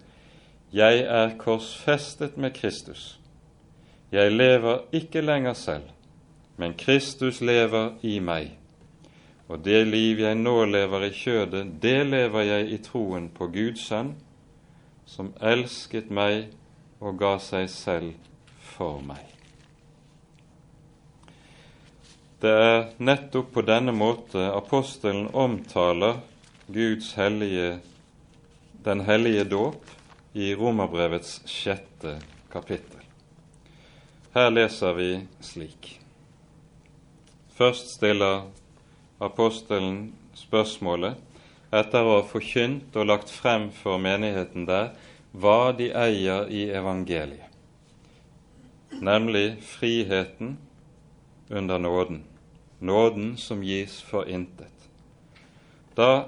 'Jeg 0.73 1.07
er 1.07 1.37
korsfestet 1.37 2.37
med 2.37 2.53
Kristus. 2.53 3.19
Jeg 4.11 4.31
lever 4.31 4.83
ikke 4.91 5.21
lenger 5.21 5.53
selv, 5.53 5.87
men 6.57 6.73
Kristus 6.73 7.41
lever 7.41 7.95
i 8.03 8.19
meg.' 8.19 8.60
Og 9.51 9.59
det 9.59 9.81
liv 9.83 10.21
jeg 10.23 10.37
nå 10.39 10.53
lever 10.63 11.09
i 11.09 11.11
kjødet, 11.11 11.65
det 11.83 12.05
lever 12.07 12.45
jeg 12.47 12.69
i 12.71 12.77
troen 12.85 13.27
på 13.35 13.49
Guds 13.51 13.83
sønn, 13.89 14.13
som 15.03 15.33
elsket 15.43 16.07
meg 16.07 16.53
og 17.03 17.17
ga 17.19 17.33
seg 17.43 17.67
selv 17.67 18.13
for 18.71 19.01
meg. 19.03 19.25
Det 22.41 22.53
er 22.57 22.87
nettopp 23.03 23.51
på 23.57 23.65
denne 23.67 23.91
måte 23.93 24.47
apostelen 24.55 25.27
omtaler 25.35 26.21
Guds 26.71 27.11
hellige, 27.19 27.81
den 28.87 29.03
hellige 29.05 29.43
dåp 29.51 29.91
i 30.33 30.53
Romerbrevets 30.55 31.41
sjette 31.49 32.15
kapittel. 32.53 33.03
Her 34.31 34.47
leser 34.49 34.95
vi 34.95 35.11
slik. 35.43 35.91
Først 37.51 37.97
stiller 37.97 38.47
apostelen 39.21 40.11
spørsmålet 40.35 41.19
etter 41.71 42.03
å 42.03 42.17
ha 42.17 42.25
forkynt 42.27 42.97
og 42.99 43.07
lagt 43.07 43.31
frem 43.31 43.69
for 43.75 44.01
menigheten 44.01 44.65
der 44.67 44.91
hva 45.31 45.71
de 45.77 45.87
eier 45.95 46.49
i 46.51 46.65
evangeliet, 46.75 47.47
nemlig 48.99 49.61
friheten 49.63 50.57
under 51.49 51.79
nåden, 51.79 52.25
nåden 52.79 53.37
som 53.39 53.63
gis 53.63 54.01
for 54.03 54.27
intet. 54.27 54.75
Da 55.95 56.27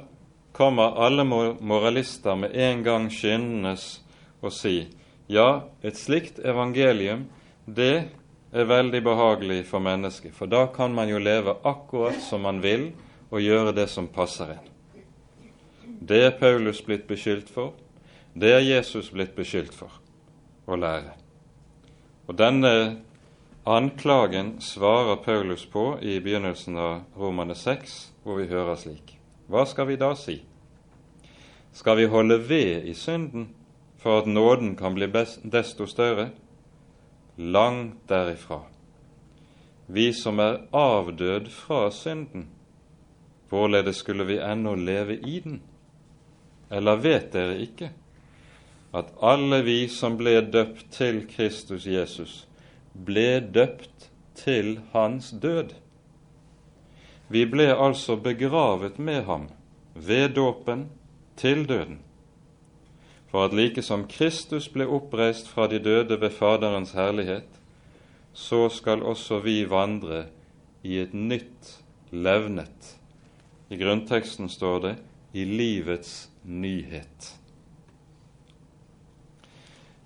kommer 0.56 0.96
alle 1.04 1.26
moralister 1.26 2.40
med 2.40 2.56
en 2.56 2.84
gang 2.84 3.10
skyndende 3.12 3.76
og 4.44 4.52
si 4.56 4.78
ja, 5.28 5.64
et 5.82 5.98
slikt 5.98 6.40
evangelium, 6.40 7.28
det 7.66 8.10
er 8.54 8.70
veldig 8.70 9.02
behagelig 9.04 9.64
for 9.66 9.82
mennesket, 9.82 10.34
for 10.36 10.50
da 10.50 10.68
kan 10.74 10.94
man 10.94 11.10
jo 11.10 11.18
leve 11.22 11.56
akkurat 11.66 12.20
som 12.22 12.46
man 12.46 12.62
vil 12.62 12.92
og 13.34 13.42
gjøre 13.42 13.74
det 13.74 13.88
som 13.90 14.08
passer 14.14 14.54
en. 14.54 14.70
Det 16.04 16.20
er 16.22 16.38
Paulus 16.38 16.84
blitt 16.86 17.08
beskyldt 17.10 17.50
for, 17.50 17.74
det 18.34 18.52
er 18.54 18.66
Jesus 18.66 19.10
blitt 19.14 19.34
beskyldt 19.36 19.74
for 19.74 19.98
å 20.70 20.78
lære. 20.78 21.16
Og 22.28 22.38
denne 22.38 22.74
anklagen 23.66 24.58
svarer 24.62 25.22
Paulus 25.26 25.66
på 25.66 25.98
i 26.02 26.20
begynnelsen 26.24 26.78
av 26.78 27.02
Romane 27.18 27.56
6, 27.58 27.98
hvor 28.24 28.38
vi 28.40 28.50
hører 28.52 28.78
slik. 28.80 29.18
Hva 29.50 29.66
skal 29.68 29.90
vi 29.90 29.98
da 30.00 30.14
si? 30.20 30.38
Skal 31.74 31.98
vi 31.98 32.06
holde 32.12 32.38
ved 32.38 32.86
i 32.86 32.94
synden 32.94 33.50
for 33.98 34.22
at 34.22 34.30
nåden 34.30 34.76
kan 34.78 34.94
bli 34.94 35.10
desto 35.10 35.88
større? 35.90 36.30
Langt 37.36 38.08
derifra. 38.08 38.62
Vi 39.88 40.14
som 40.14 40.40
er 40.40 40.62
avdød 40.72 41.50
fra 41.50 41.92
synden, 41.92 42.48
hvorledes 43.50 43.96
skulle 43.96 44.26
vi 44.26 44.38
ennå 44.38 44.76
leve 44.76 45.18
i 45.18 45.40
den? 45.40 45.62
Eller 46.72 46.96
vet 46.96 47.34
dere 47.34 47.58
ikke 47.62 47.92
at 48.94 49.10
alle 49.26 49.64
vi 49.66 49.88
som 49.90 50.18
ble 50.18 50.36
døpt 50.54 50.86
til 50.94 51.24
Kristus 51.30 51.88
Jesus, 51.90 52.44
ble 52.94 53.42
døpt 53.54 54.10
til 54.38 54.78
hans 54.94 55.32
død? 55.42 55.74
Vi 57.34 57.46
ble 57.50 57.72
altså 57.74 58.16
begravet 58.22 59.00
med 59.00 59.24
ham 59.26 59.50
ved 59.96 60.36
dåpen 60.38 60.90
til 61.36 61.66
døden, 61.70 62.03
for 63.34 63.48
at 63.48 63.54
like 63.58 63.82
som 63.82 64.04
Kristus 64.06 64.68
ble 64.70 64.86
oppreist 64.86 65.48
fra 65.50 65.66
de 65.66 65.80
døde 65.82 66.20
ved 66.22 66.36
Faderens 66.38 66.92
herlighet, 66.94 67.50
så 68.34 68.68
skal 68.70 69.02
også 69.02 69.40
vi 69.42 69.64
vandre 69.66 70.28
i 70.86 71.00
et 71.02 71.16
nytt 71.18 71.72
levnet. 72.14 72.92
I 73.74 73.82
grunnteksten 73.82 74.54
står 74.54 74.80
det 74.86 74.94
i 75.34 75.48
livets 75.50 76.30
nyhet. 76.46 77.34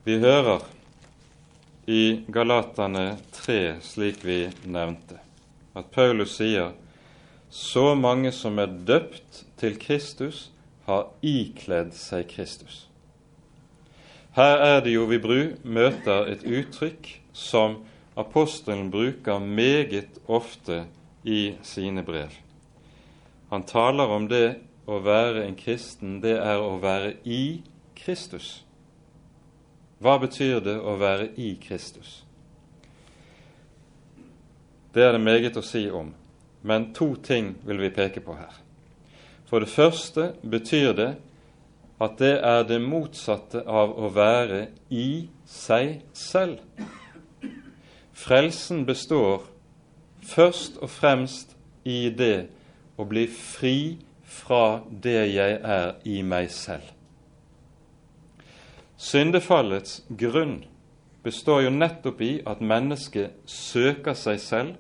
Vi 0.08 0.20
hører 0.24 0.64
i 1.84 2.24
Galatane 2.32 3.18
3, 3.36 3.60
slik 3.84 4.24
vi 4.24 4.46
nevnte, 4.64 5.20
at 5.76 5.92
Paulus 5.92 6.40
sier 6.40 6.78
så 7.52 7.90
mange 7.92 8.32
som 8.32 8.56
er 8.64 8.72
døpt 8.72 9.44
til 9.60 9.76
Kristus, 9.84 10.48
har 10.88 11.10
ikledd 11.20 11.92
seg 11.92 12.30
Kristus. 12.32 12.87
Her 14.38 14.60
er 14.62 14.84
det 14.86 14.92
jo 14.94 15.08
vi 15.10 15.18
møter 15.66 16.28
et 16.30 16.44
uttrykk 16.46 17.08
som 17.34 17.80
apostelen 18.14 18.92
bruker 18.94 19.40
meget 19.42 20.20
ofte 20.28 20.84
i 21.26 21.56
sine 21.66 22.04
brev. 22.06 22.30
Han 23.50 23.64
taler 23.66 24.06
om 24.14 24.28
det 24.30 24.60
å 24.86 25.00
være 25.02 25.42
en 25.48 25.58
kristen, 25.58 26.20
det 26.22 26.36
er 26.38 26.62
å 26.62 26.78
være 26.78 27.16
i 27.26 27.64
Kristus. 27.98 28.62
Hva 29.98 30.20
betyr 30.22 30.62
det 30.62 30.78
å 30.78 30.94
være 31.02 31.32
i 31.42 31.56
Kristus? 31.58 32.22
Det 34.94 35.02
er 35.02 35.18
det 35.18 35.24
meget 35.26 35.58
å 35.58 35.66
si 35.66 35.88
om, 35.90 36.14
men 36.62 36.92
to 36.94 37.16
ting 37.16 37.56
vil 37.66 37.82
vi 37.82 37.90
peke 37.90 38.22
på 38.22 38.38
her. 38.38 38.54
For 39.50 39.66
det 39.66 39.74
første 39.74 40.36
betyr 40.46 40.94
det 40.94 41.16
at 42.02 42.20
det 42.20 42.36
er 42.46 42.64
det 42.70 42.80
motsatte 42.82 43.64
av 43.66 43.96
å 43.98 44.10
være 44.14 44.68
i 44.94 45.30
seg 45.50 46.02
selv. 46.14 46.60
Frelsen 48.18 48.86
består 48.86 49.48
først 50.26 50.78
og 50.82 50.92
fremst 50.94 51.56
i 51.88 52.10
det 52.10 52.50
å 52.98 53.06
bli 53.08 53.26
fri 53.32 53.98
fra 54.28 54.82
det 54.90 55.20
jeg 55.34 55.60
er 55.64 55.96
i 56.06 56.22
meg 56.22 56.52
selv. 56.54 56.94
Syndefallets 58.98 60.02
grunn 60.10 60.60
består 61.24 61.66
jo 61.68 61.74
nettopp 61.74 62.22
i 62.26 62.32
at 62.50 62.62
mennesket 62.62 63.38
søker 63.50 64.18
seg 64.18 64.42
selv, 64.42 64.74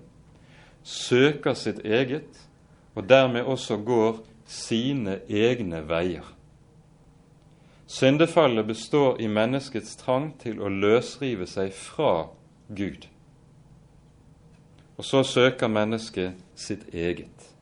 søker 0.83 1.57
sitt 1.57 1.83
eget, 1.85 2.29
og 2.95 3.05
dermed 3.09 3.45
også 3.45 3.77
går 3.85 4.23
sine 4.49 5.19
egne 5.29 5.83
veier. 5.85 6.36
Syndefallet 7.87 8.67
består 8.67 9.21
i 9.21 9.27
menneskets 9.31 9.95
trang 9.95 10.33
til 10.41 10.59
å 10.59 10.67
løsrive 10.67 11.47
seg 11.47 11.71
fra 11.71 12.27
Gud. 12.67 13.07
Og 14.97 15.05
så 15.05 15.23
søker 15.23 15.71
mennesket 15.71 16.35
sitt 16.55 16.83
eget. 16.91 17.53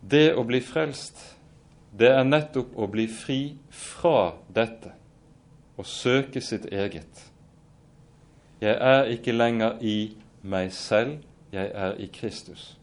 Det 0.00 0.30
å 0.32 0.46
bli 0.48 0.62
frelst, 0.64 1.18
det 1.92 2.08
er 2.14 2.24
nettopp 2.24 2.72
å 2.78 2.88
bli 2.88 3.04
fri 3.10 3.40
fra 3.68 4.32
dette 4.48 4.94
og 5.76 5.84
søke 5.84 6.40
sitt 6.40 6.70
eget. 6.72 7.26
Jeg 8.60 8.78
er 8.80 9.12
ikke 9.12 9.36
lenger 9.36 9.76
i 9.84 10.16
meg 10.42 10.72
selv, 10.72 11.18
jeg 11.52 11.68
er 11.74 12.00
i 12.00 12.08
Kristus. 12.12 12.76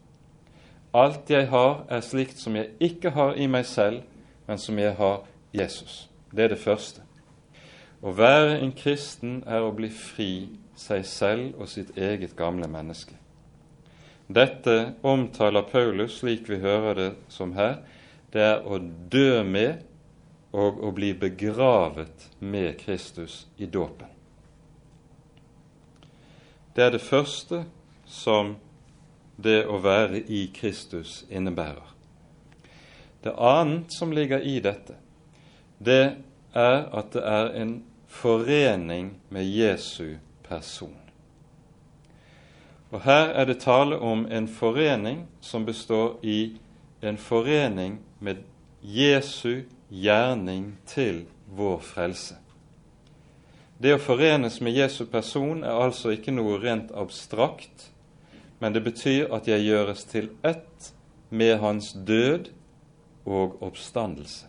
Alt 0.94 1.30
jeg 1.30 1.48
har, 1.50 1.86
er 1.90 2.06
slikt 2.06 2.38
som 2.38 2.54
jeg 2.54 2.70
ikke 2.78 3.10
har 3.16 3.34
i 3.34 3.48
meg 3.50 3.66
selv, 3.66 4.04
men 4.46 4.58
som 4.58 4.78
jeg 4.78 4.94
har 4.98 5.24
Jesus. 5.52 6.08
Det 6.30 6.44
er 6.44 6.54
det 6.54 6.60
første. 6.62 7.02
Å 8.04 8.12
være 8.12 8.58
en 8.60 8.72
kristen 8.76 9.42
er 9.46 9.64
å 9.64 9.72
bli 9.72 9.88
fri 9.88 10.32
seg 10.76 11.04
selv 11.08 11.60
og 11.60 11.70
sitt 11.70 11.94
eget 11.96 12.34
gamle 12.36 12.68
menneske. 12.68 13.16
Dette 14.26 14.94
omtaler 15.04 15.64
Paulus, 15.68 16.18
slik 16.18 16.48
vi 16.48 16.58
hører 16.60 16.94
det 16.98 17.10
som 17.28 17.54
her, 17.56 17.78
det 18.32 18.42
er 18.42 18.66
å 18.66 18.80
dø 19.12 19.44
med 19.46 19.84
og 20.54 20.80
å 20.82 20.90
bli 20.94 21.12
begravet 21.18 22.28
med 22.40 22.76
Kristus 22.80 23.44
i 23.56 23.66
dåpen. 23.66 24.10
Det 26.74 26.82
er 26.82 26.94
det 26.94 27.02
første 27.02 27.64
som 28.06 28.56
det 29.36 29.64
å 29.66 29.78
være 29.82 30.24
i 30.26 30.46
Kristus 30.54 31.22
innebærer. 31.30 31.93
Det 33.24 33.32
annet 33.40 33.92
som 33.92 34.12
ligger 34.12 34.40
i 34.40 34.58
dette, 34.60 34.94
det 35.78 36.16
er 36.52 36.82
at 36.92 37.12
det 37.16 37.22
er 37.24 37.54
en 37.56 37.78
forening 38.08 39.14
med 39.32 39.48
Jesu 39.48 40.16
person. 40.44 40.98
Og 42.92 43.00
Her 43.02 43.32
er 43.32 43.48
det 43.48 43.62
tale 43.64 43.96
om 43.98 44.26
en 44.30 44.48
forening 44.48 45.24
som 45.40 45.64
består 45.64 46.18
i 46.22 46.52
en 47.02 47.16
forening 47.16 47.98
med 48.20 48.44
Jesu 48.82 49.64
gjerning 49.88 50.76
til 50.86 51.24
vår 51.48 51.80
frelse. 51.80 52.36
Det 53.80 53.94
å 53.96 54.02
forenes 54.02 54.60
med 54.60 54.76
Jesu 54.76 55.06
person 55.10 55.64
er 55.64 55.80
altså 55.80 56.12
ikke 56.14 56.32
noe 56.32 56.60
rent 56.60 56.92
abstrakt, 56.92 57.88
men 58.60 58.76
det 58.76 58.84
betyr 58.84 59.32
at 59.34 59.48
jeg 59.48 59.64
gjøres 59.64 60.04
til 60.12 60.28
ett 60.44 60.92
med 61.30 61.58
hans 61.64 61.90
død 61.92 62.52
og 63.24 63.62
oppstandelse. 63.64 64.46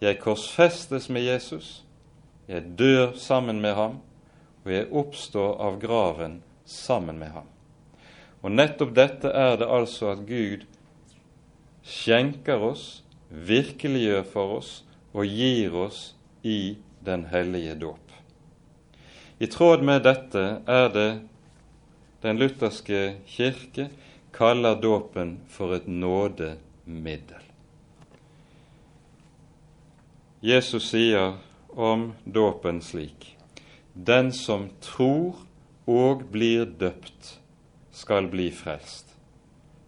Jeg 0.00 0.18
korsfestes 0.22 1.08
med 1.12 1.26
Jesus, 1.26 1.84
jeg 2.48 2.64
dør 2.78 3.12
sammen 3.20 3.60
med 3.60 3.74
ham, 3.76 3.98
og 4.64 4.72
jeg 4.72 4.88
oppstår 4.92 5.58
av 5.60 5.80
graven 5.80 6.40
sammen 6.64 7.18
med 7.20 7.34
ham. 7.34 7.48
Og 8.40 8.52
nettopp 8.54 8.94
dette 8.96 9.28
er 9.28 9.58
det 9.60 9.68
altså 9.68 10.14
at 10.14 10.24
Gud 10.28 10.64
skjenker 11.84 12.62
oss, 12.70 13.02
virkeliggjør 13.30 14.24
for 14.32 14.56
oss 14.58 14.70
og 15.12 15.28
gir 15.28 15.76
oss 15.76 16.14
i 16.42 16.76
Den 17.00 17.22
hellige 17.32 17.74
dåp. 17.80 18.10
I 19.40 19.46
tråd 19.48 19.80
med 19.80 20.02
dette 20.04 20.40
er 20.68 20.90
det 20.92 21.10
Den 22.20 22.36
lutherske 22.36 23.16
kirke 23.24 23.86
kaller 24.36 24.76
dåpen 24.76 25.38
for 25.48 25.72
et 25.72 25.88
nådemiddel. 26.90 27.42
Jesus 30.40 30.90
sier 30.90 31.36
om 31.68 32.12
dåpen 32.24 32.80
slik 32.80 33.36
Den 33.92 34.32
som 34.32 34.70
tror 34.80 35.36
og 35.86 36.22
blir 36.30 36.64
døpt, 36.64 37.40
skal 37.90 38.28
bli 38.30 38.50
frelst. 38.50 39.16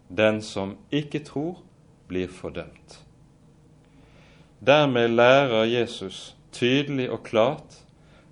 Den 0.08 0.42
som 0.42 0.76
ikke 0.90 1.22
tror, 1.24 1.62
blir 2.08 2.28
fordømt. 2.28 2.98
Dermed 4.60 5.08
lærer 5.08 5.64
Jesus 5.64 6.36
tydelig 6.52 7.10
og 7.10 7.22
klart 7.22 7.78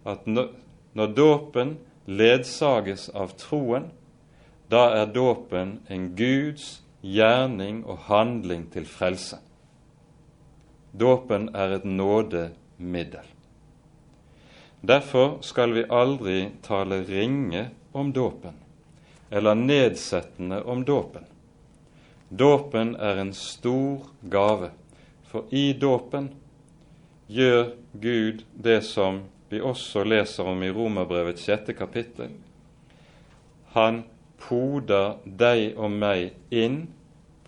at 0.04 0.26
når 0.26 1.14
dåpen 1.16 1.78
ledsages 2.06 3.08
av 3.14 3.32
troen, 3.38 3.88
da 4.70 4.90
er 5.00 5.14
dåpen 5.14 5.78
en 5.88 6.10
Guds 6.16 6.82
gjerning 7.02 7.84
og 7.84 8.06
handling 8.08 8.68
til 8.72 8.86
frelse. 8.88 9.38
Dåpen 10.92 11.48
er 11.54 11.76
et 11.76 11.84
nådemiddel. 11.84 13.28
Derfor 14.80 15.38
skal 15.44 15.74
vi 15.76 15.84
aldri 15.90 16.50
tale 16.64 17.02
ringe 17.04 17.68
om 17.92 18.12
dåpen 18.12 18.56
eller 19.30 19.54
nedsettende 19.54 20.62
om 20.62 20.84
dåpen. 20.84 21.24
Dåpen 22.28 22.96
er 22.96 23.16
en 23.16 23.32
stor 23.34 24.06
gave, 24.20 24.70
for 25.30 25.46
i 25.50 25.72
dåpen 25.72 26.30
gjør 27.30 27.74
Gud 27.92 28.42
det 28.54 28.80
som 28.86 29.22
vi 29.50 29.60
også 29.62 30.04
leser 30.04 30.46
om 30.46 30.62
i 30.62 30.70
Romerbrevets 30.70 31.46
sjette 31.46 31.74
kapittel. 31.74 32.30
Han 33.74 34.02
poder 34.40 35.18
deg 35.24 35.76
og 35.76 35.92
meg 35.92 36.36
inn 36.50 36.86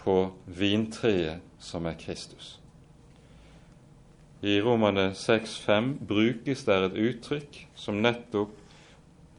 på 0.03 0.17
vintreet 0.47 1.41
som 1.63 1.87
er 1.87 1.97
Kristus. 1.99 2.59
I 4.43 4.59
Romane 4.61 5.13
6,5 5.15 5.93
brukes 6.07 6.65
det 6.67 6.79
et 6.89 6.99
uttrykk 6.99 7.61
som 7.79 8.01
nettopp 8.03 8.57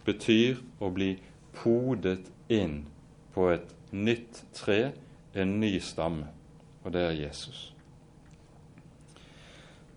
betyr 0.08 0.62
å 0.80 0.92
bli 0.96 1.18
podet 1.58 2.30
inn 2.48 2.86
på 3.36 3.50
et 3.52 3.76
nytt 3.92 4.44
tre, 4.56 4.94
en 5.36 5.60
ny 5.60 5.76
stamme, 5.84 6.30
og 6.84 6.96
det 6.96 7.04
er 7.04 7.20
Jesus. 7.20 7.74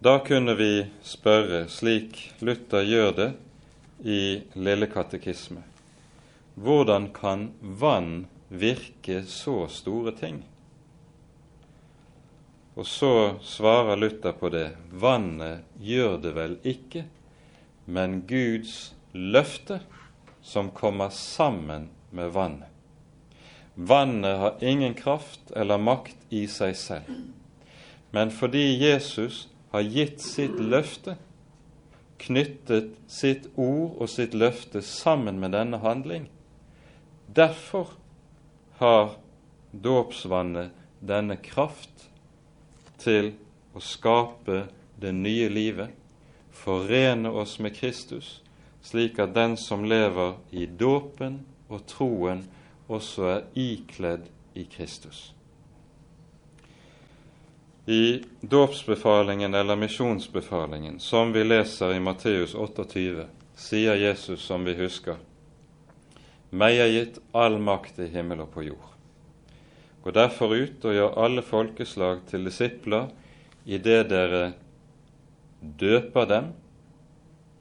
Da 0.02 0.18
kunne 0.26 0.56
vi 0.58 0.86
spørre, 1.06 1.64
slik 1.72 2.18
Luther 2.44 2.84
gjør 2.84 3.14
det 3.16 3.30
i 4.04 4.20
Lille 4.58 4.90
katekisme, 4.92 5.62
hvordan 6.56 7.10
kan 7.12 7.50
vann 7.60 8.26
virke 8.48 9.22
så 9.28 9.66
store 9.68 10.12
ting? 10.16 10.40
Og 12.76 12.86
så 12.88 13.36
svarer 13.44 13.96
Luther 13.96 14.32
på 14.32 14.48
det. 14.52 14.70
Vannet 14.92 15.64
gjør 15.80 16.16
det 16.20 16.32
vel 16.36 16.56
ikke, 16.64 17.06
men 17.84 18.22
Guds 18.28 18.94
løfte 19.12 19.80
som 20.44 20.70
kommer 20.76 21.12
sammen 21.12 21.88
med 22.10 22.32
vannet. 22.32 22.68
Vannet 23.74 24.38
har 24.40 24.64
ingen 24.64 24.94
kraft 24.96 25.52
eller 25.56 25.80
makt 25.80 26.16
i 26.32 26.46
seg 26.48 26.76
selv. 26.76 27.08
Men 28.16 28.32
fordi 28.32 28.64
Jesus 28.80 29.46
har 29.72 29.84
gitt 29.84 30.22
sitt 30.24 30.56
løfte, 30.56 31.16
knyttet 32.16 32.94
sitt 33.12 33.50
ord 33.56 33.98
og 34.00 34.08
sitt 34.08 34.32
løfte 34.32 34.80
sammen 34.80 35.40
med 35.40 35.52
denne 35.52 35.82
handling, 35.84 36.30
derfor 37.26 37.88
har 38.78 39.16
dåpsvannet 39.70 40.70
denne 41.00 41.36
kraft 41.36 42.08
til 42.98 43.32
å 43.76 43.82
skape 43.84 44.64
det 44.96 45.12
nye 45.12 45.48
livet, 45.52 45.92
forene 46.56 47.30
oss 47.30 47.58
med 47.60 47.76
Kristus, 47.76 48.40
slik 48.82 49.18
at 49.20 49.34
den 49.36 49.56
som 49.60 49.84
lever 49.84 50.38
i 50.50 50.66
dåpen 50.66 51.42
og 51.68 51.84
troen, 51.90 52.46
også 52.88 53.26
er 53.28 53.46
ikledd 53.58 54.28
i 54.54 54.64
Kristus. 54.70 55.32
I 57.86 58.22
dåpsbefalingen 58.40 59.54
eller 59.54 59.76
misjonsbefalingen, 59.76 61.00
som 61.00 61.32
vi 61.32 61.44
leser 61.44 61.94
i 61.94 62.00
Matteus 62.02 62.54
28, 62.54 63.26
sier 63.54 63.94
Jesus, 63.94 64.42
som 64.42 64.64
vi 64.66 64.74
husker, 64.74 65.18
meg 66.50 66.78
er 66.78 66.92
gitt 66.92 67.18
all 67.34 67.58
makt 67.58 67.98
i 68.02 68.10
himmel 68.12 68.44
og 68.44 68.52
på 68.54 68.66
jord. 68.66 68.92
Gå 70.04 70.12
derfor 70.14 70.54
ut 70.54 70.84
og 70.86 70.94
gjør 70.94 71.16
alle 71.18 71.42
folkeslag 71.42 72.22
til 72.30 72.46
disipler 72.46 73.08
idet 73.66 74.06
dere 74.12 74.52
døper 75.60 76.28
dem 76.30 76.52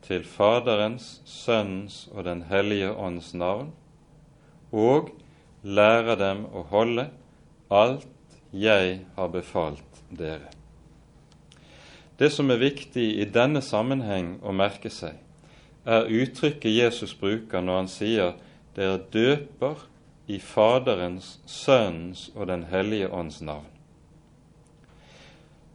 til 0.05 0.23
Faderens, 0.29 1.21
Sønnens 1.25 2.05
og 2.13 2.27
Den 2.27 2.43
hellige 2.51 2.91
ånds 2.93 3.33
navn, 3.33 3.71
og 4.71 5.09
lærer 5.63 6.19
dem 6.19 6.45
å 6.53 6.61
holde 6.69 7.07
alt 7.73 8.37
jeg 8.53 8.99
har 9.15 9.31
befalt 9.33 10.03
dere. 10.13 10.51
Det 12.19 12.29
som 12.31 12.51
er 12.53 12.61
viktig 12.61 13.07
i 13.19 13.25
denne 13.25 13.63
sammenheng 13.65 14.35
å 14.45 14.53
merke 14.55 14.91
seg, 14.93 15.17
er 15.85 16.05
uttrykket 16.05 16.71
Jesus 16.71 17.13
bruker 17.17 17.61
når 17.61 17.81
han 17.81 17.89
sier 17.91 18.37
dere 18.75 18.99
døper 19.13 19.85
i 20.27 20.39
Faderens, 20.39 21.39
Sønnens 21.45 22.29
og 22.35 22.47
Den 22.47 22.65
hellige 22.71 23.09
ånds 23.13 23.41
navn. 23.41 23.69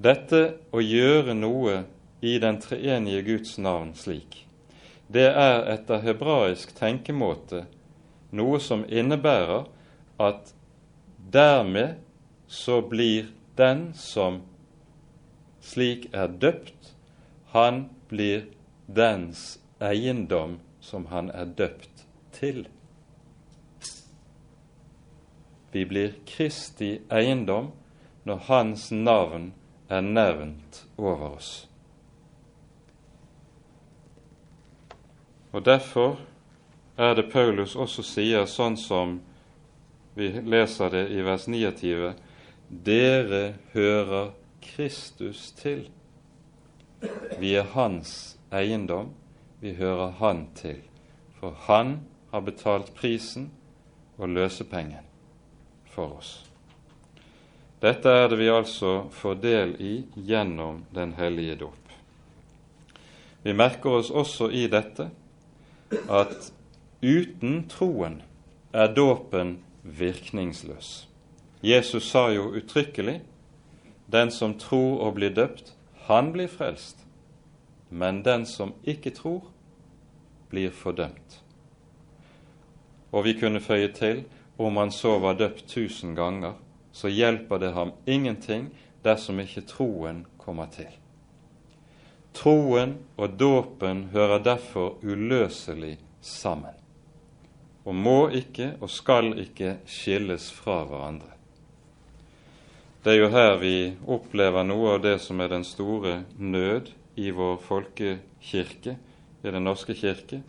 Dette 0.01 0.57
å 0.73 0.81
gjøre 0.81 1.35
noe 1.37 1.83
i 2.21 2.39
den 2.41 2.61
treenige 2.61 3.23
Guds 3.27 3.59
navn 3.59 3.93
slik, 3.97 4.45
det 5.11 5.27
er 5.29 5.67
etter 5.73 6.01
hebraisk 6.05 6.73
tenkemåte 6.79 7.65
noe 8.37 8.61
som 8.63 8.85
innebærer 8.87 9.67
at 10.23 10.53
dermed 11.35 11.99
så 12.47 12.81
blir 12.87 13.31
den 13.59 13.91
som 13.95 14.41
slik 15.61 16.09
er 16.15 16.31
døpt, 16.43 16.95
han 17.53 17.89
blir 18.09 18.47
dens 18.87 19.59
eiendom 19.83 20.59
som 20.81 21.09
han 21.11 21.31
er 21.35 21.51
døpt 21.59 22.07
til. 22.35 22.67
Vi 25.73 25.85
blir 25.87 26.15
Kristi 26.27 27.01
eiendom 27.09 27.71
når 28.25 28.37
Hans 28.37 28.91
navn 28.91 29.53
er 29.89 30.01
nevnt 30.01 30.85
over 30.99 31.37
oss. 31.37 31.69
Og 35.53 35.65
Derfor 35.65 36.19
er 36.97 37.15
det 37.15 37.31
Paulus 37.33 37.77
også 37.77 38.03
sier, 38.07 38.47
sånn 38.47 38.77
som 38.79 39.19
vi 40.15 40.29
leser 40.47 40.91
det 40.93 41.07
i 41.15 41.23
vers 41.27 41.47
29, 41.49 42.13
dere 42.71 43.43
hører 43.73 44.33
Kristus 44.63 45.51
til. 45.59 45.89
Vi 47.41 47.55
er 47.57 47.71
hans 47.75 48.37
eiendom, 48.53 49.15
vi 49.61 49.75
hører 49.79 50.19
han 50.21 50.47
til, 50.55 50.83
for 51.41 51.57
han 51.67 52.01
har 52.31 52.45
betalt 52.47 52.93
prisen 52.95 53.51
og 54.19 54.29
løsepengen 54.37 55.10
for 55.91 56.17
oss. 56.19 56.33
Dette 57.81 58.13
er 58.13 58.29
det 58.29 58.37
vi 58.37 58.51
altså 58.53 59.09
får 59.15 59.39
del 59.41 59.75
i 59.81 59.95
gjennom 60.15 60.85
Den 60.95 61.15
hellige 61.17 61.57
dåp. 61.63 61.95
Vi 63.43 63.53
merker 63.57 64.01
oss 64.01 64.11
også 64.11 64.51
i 64.53 64.67
dette 64.69 65.09
at 66.13 66.51
uten 67.01 67.63
troen 67.73 68.21
er 68.73 68.93
dåpen 68.93 69.59
virkningsløs. 69.83 71.09
Jesus 71.65 72.11
sa 72.11 72.29
jo 72.33 72.51
uttrykkelig 72.57 73.21
den 74.13 74.31
som 74.31 74.59
tror 74.59 75.01
og 75.07 75.15
blir 75.15 75.33
døpt, 75.35 75.73
han 76.07 76.33
blir 76.33 76.49
frelst. 76.49 76.97
Men 77.91 78.23
den 78.25 78.47
som 78.47 78.75
ikke 78.85 79.11
tror, 79.11 79.49
blir 80.51 80.71
fordømt. 80.71 81.41
Og 83.13 83.25
vi 83.25 83.35
kunne 83.39 83.61
føye 83.61 83.89
til 83.95 84.25
om 84.67 84.77
han 84.77 84.93
så 84.93 85.19
var 85.19 85.39
døpt 85.41 85.67
tusen 85.69 86.15
ganger, 86.15 86.55
så 86.93 87.09
hjelper 87.09 87.59
det 87.59 87.73
ham 87.73 87.93
ingenting 88.07 88.69
dersom 89.05 89.41
ikke 89.41 89.65
troen 89.69 90.25
kommer 90.41 90.69
til. 90.75 90.91
Troen 92.37 92.99
og 93.17 93.39
dåpen 93.41 94.05
hører 94.13 94.43
derfor 94.45 95.01
uløselig 95.03 95.97
sammen, 96.21 96.77
og 97.85 97.95
må 97.95 98.29
ikke 98.37 98.75
og 98.81 98.91
skal 98.93 99.33
ikke 99.41 99.79
skilles 99.89 100.51
fra 100.55 100.83
hverandre. 100.87 101.33
Det 103.01 103.15
er 103.15 103.23
jo 103.23 103.29
her 103.33 103.55
vi 103.63 103.77
opplever 104.13 104.67
noe 104.69 104.97
av 104.99 105.05
det 105.05 105.17
som 105.25 105.41
er 105.41 105.49
den 105.49 105.65
store 105.65 106.19
nød 106.37 106.91
i 107.17 107.31
vår 107.33 107.57
folkekirke, 107.65 108.99
i 109.41 109.49
Den 109.51 109.65
norske 109.65 109.95
kirke, 109.97 110.43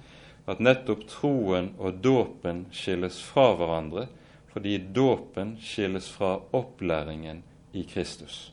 at 0.49 0.59
nettopp 0.59 1.05
troen 1.09 1.71
og 1.77 2.01
dåpen 2.03 2.65
skilles 2.73 3.19
fra 3.23 3.51
hverandre, 3.59 4.07
fordi 4.51 4.77
dåpen 4.77 5.55
skilles 5.61 6.09
fra 6.11 6.37
opplæringen 6.51 7.43
i 7.71 7.83
Kristus. 7.87 8.51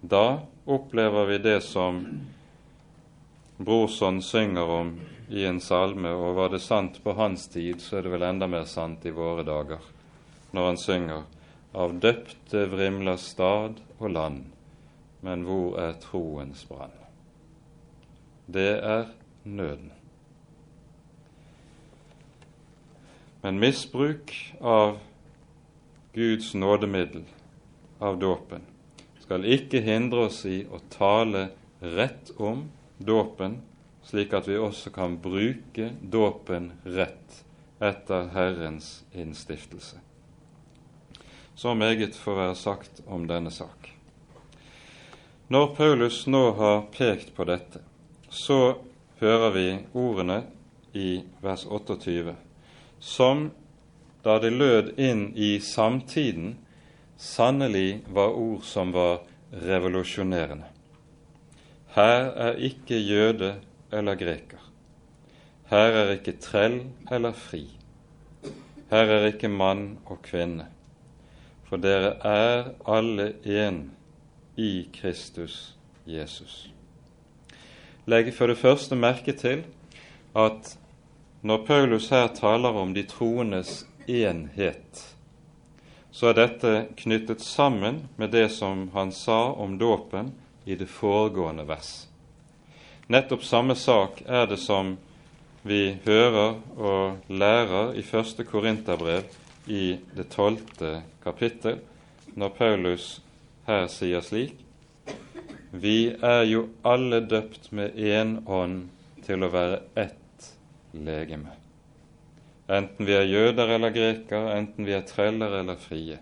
Da 0.00 0.40
opplever 0.64 1.26
vi 1.26 1.38
det 1.38 1.60
som 1.66 2.04
Brorson 3.56 4.22
synger 4.22 4.70
om 4.70 4.92
i 5.28 5.44
en 5.44 5.60
salme, 5.60 6.12
og 6.14 6.36
var 6.36 6.52
det 6.54 6.62
sant 6.62 7.00
på 7.02 7.12
hans 7.18 7.48
tid, 7.50 7.80
så 7.82 7.98
er 7.98 8.06
det 8.06 8.12
vel 8.14 8.28
enda 8.28 8.46
mer 8.46 8.68
sant 8.70 9.06
i 9.06 9.14
våre 9.14 9.42
dager, 9.42 9.82
når 10.54 10.70
han 10.70 10.80
synger 10.80 11.26
av 11.74 11.98
døpte 12.00 12.64
vrimler 12.70 13.18
stad 13.20 13.82
og 13.98 14.10
land, 14.14 14.44
men 15.26 15.44
hvor 15.48 15.76
er 15.82 15.98
troens 16.00 16.62
brann? 16.70 16.94
Det 18.46 18.78
er 18.78 19.10
nøden. 19.44 19.97
Men 23.40 23.58
misbruk 23.62 24.34
av 24.60 24.98
Guds 26.12 26.54
nådemiddel, 26.54 27.24
av 27.98 28.18
dåpen, 28.18 28.62
skal 29.20 29.46
ikke 29.46 29.82
hindre 29.84 30.26
oss 30.26 30.44
i 30.48 30.64
å 30.66 30.80
tale 30.90 31.48
rett 31.80 32.32
om 32.36 32.66
dåpen 32.98 33.60
slik 34.08 34.32
at 34.32 34.48
vi 34.48 34.56
også 34.56 34.90
kan 34.90 35.18
bruke 35.20 35.90
dåpen 36.00 36.72
rett 36.84 37.44
etter 37.78 38.30
Herrens 38.32 39.04
innstiftelse. 39.12 40.00
Så 41.54 41.74
meget 41.74 42.16
får 42.16 42.38
være 42.38 42.54
sagt 42.56 43.02
om 43.06 43.26
denne 43.28 43.50
sak. 43.50 43.92
Når 45.48 45.74
Paulus 45.76 46.22
nå 46.26 46.42
har 46.56 46.86
pekt 46.94 47.34
på 47.36 47.44
dette, 47.48 47.82
så 48.30 48.78
hører 49.20 49.52
vi 49.52 49.68
ordene 49.92 50.42
i 50.92 51.22
vers 51.44 51.66
28, 51.68 52.34
som 53.00 53.50
da 54.24 54.38
det 54.42 54.50
lød 54.50 54.94
inn 54.98 55.30
i 55.36 55.58
samtiden, 55.60 56.56
sannelig 57.16 58.02
var 58.14 58.34
ord 58.36 58.62
som 58.66 58.92
var 58.92 59.22
revolusjonerende. 59.52 60.66
Her 61.94 62.30
er 62.46 62.58
ikke 62.62 62.98
jøde 62.98 63.54
eller 63.92 64.14
greker. 64.14 64.62
Her 65.70 65.96
er 66.02 66.14
ikke 66.16 66.36
trell 66.40 66.80
eller 67.10 67.32
fri. 67.32 67.64
Her 68.90 69.14
er 69.18 69.26
ikke 69.32 69.48
mann 69.48 69.98
og 70.06 70.22
kvinne. 70.24 70.68
For 71.68 71.76
dere 71.76 72.14
er 72.24 72.70
alle 72.88 73.32
én 73.44 73.82
i 74.56 74.88
Kristus 74.92 75.74
Jesus. 76.06 76.70
Legg 78.08 78.32
for 78.32 78.48
det 78.48 78.56
første 78.56 78.96
merke 78.96 79.32
til 79.36 79.66
at 80.36 80.78
når 81.40 81.58
Paulus 81.58 82.10
her 82.10 82.28
taler 82.28 82.76
om 82.76 82.94
de 82.94 83.02
troendes 83.06 83.86
enhet, 84.06 85.04
så 86.10 86.32
er 86.32 86.38
dette 86.38 86.72
knyttet 86.98 87.44
sammen 87.44 88.08
med 88.16 88.32
det 88.34 88.48
som 88.50 88.88
han 88.94 89.12
sa 89.12 89.52
om 89.52 89.76
dåpen 89.78 90.32
i 90.64 90.74
det 90.74 90.88
foregående 90.90 91.64
vers. 91.68 92.08
Nettopp 93.06 93.44
samme 93.44 93.74
sak 93.78 94.22
er 94.26 94.48
det 94.50 94.58
som 94.60 94.96
vi 95.62 95.98
hører 96.04 96.58
og 96.76 97.30
lærer 97.30 97.94
i 97.96 98.02
første 98.02 98.44
Korinterbrev 98.44 99.24
i 99.66 99.98
det 100.16 100.28
tolvte 100.32 101.02
kapittel, 101.24 101.78
når 102.34 102.54
Paulus 102.58 103.06
her 103.66 103.86
sier 103.92 104.24
slik 104.24 104.54
Vi 105.70 106.14
er 106.24 106.44
jo 106.48 106.68
alle 106.84 107.20
døpt 107.20 107.72
med 107.72 107.96
én 107.96 108.38
ånd 108.46 108.88
til 109.26 109.44
å 109.44 109.50
være 109.52 109.82
ett 109.96 110.27
legeme. 110.92 111.54
Enten 112.68 113.06
vi 113.06 113.14
er 113.16 113.24
jøder 113.24 113.74
eller 113.76 113.94
grekere, 113.94 114.58
enten 114.58 114.84
vi 114.84 114.92
er 114.92 115.06
treller 115.08 115.60
eller 115.60 115.78
frie. 115.80 116.18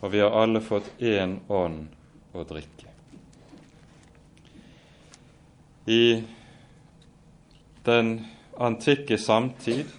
Og 0.00 0.12
vi 0.12 0.22
har 0.24 0.32
alle 0.32 0.62
fått 0.64 0.88
én 1.00 1.38
ånd 1.48 1.86
å 2.36 2.44
drikke. 2.48 2.92
I 5.86 6.24
den 7.86 8.26
antikke 8.58 9.18
samtid 9.18 9.92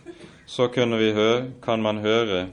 så 0.45 0.67
høre, 0.67 1.51
kan 1.61 1.81
man 1.81 2.01
høre 2.03 2.47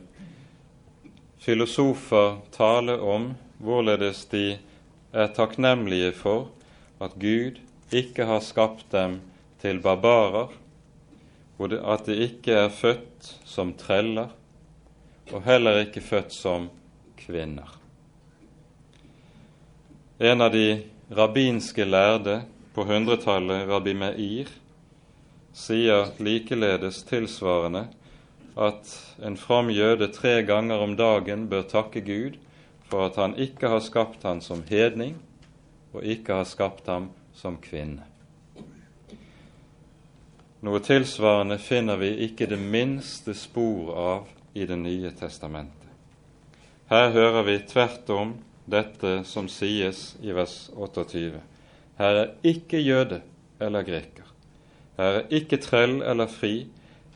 filosofer 1.44 2.38
tale 2.52 2.98
om 3.00 3.34
hvorledes 3.58 4.24
de 4.30 4.58
er 5.12 5.32
takknemlige 5.34 6.12
for 6.16 6.50
at 7.00 7.16
Gud 7.20 7.60
ikke 7.94 8.26
har 8.26 8.40
skapt 8.40 8.86
dem 8.92 9.20
til 9.62 9.80
barbarer, 9.80 10.48
at 11.58 12.06
de 12.06 12.16
ikke 12.26 12.52
er 12.64 12.68
født 12.68 13.28
som 13.44 13.72
treller, 13.78 14.32
og 15.32 15.44
heller 15.46 15.84
ikke 15.84 16.02
født 16.04 16.34
som 16.34 16.68
kvinner. 17.16 17.78
En 20.18 20.40
av 20.40 20.52
de 20.52 20.82
rabbinske 21.14 21.84
lærde 21.84 22.42
på 22.74 22.84
hundretallet, 22.84 23.68
rabbi 23.68 23.94
Meir, 23.94 24.50
sier 25.54 26.10
likeledes 26.18 27.02
tilsvarende 27.06 27.86
at 28.58 28.90
en 29.22 29.36
from 29.38 29.70
jøde 29.70 30.08
tre 30.14 30.40
ganger 30.46 30.82
om 30.82 30.96
dagen 30.98 31.46
bør 31.50 31.66
takke 31.70 32.02
Gud 32.02 32.38
for 32.90 33.06
at 33.06 33.18
han 33.18 33.36
ikke 33.38 33.70
har 33.70 33.82
skapt 33.82 34.22
ham 34.26 34.42
som 34.42 34.62
hedning 34.68 35.16
og 35.94 36.02
ikke 36.02 36.40
har 36.40 36.48
skapt 36.50 36.90
ham 36.90 37.10
som 37.34 37.56
kvinne. 37.62 38.02
Noe 40.64 40.80
tilsvarende 40.80 41.58
finner 41.60 41.98
vi 42.00 42.08
ikke 42.24 42.46
det 42.48 42.56
minste 42.56 43.34
spor 43.36 43.90
av 44.00 44.28
i 44.56 44.64
Det 44.64 44.76
nye 44.80 45.10
testamentet. 45.12 45.90
Her 46.88 47.10
hører 47.12 47.42
vi 47.44 47.56
tvert 47.68 48.08
om 48.14 48.30
dette 48.64 49.10
som 49.28 49.44
sies 49.52 50.14
i 50.24 50.32
vers 50.32 50.70
28. 50.72 51.42
Her 51.98 52.20
er 52.20 52.30
ikke 52.48 52.80
jøde 52.80 53.18
eller 53.60 53.84
greker. 53.84 54.30
Her 54.96 55.18
er 55.18 55.34
ikke 55.36 55.58
trell 55.60 55.98
eller 56.00 56.30
fri. 56.32 56.54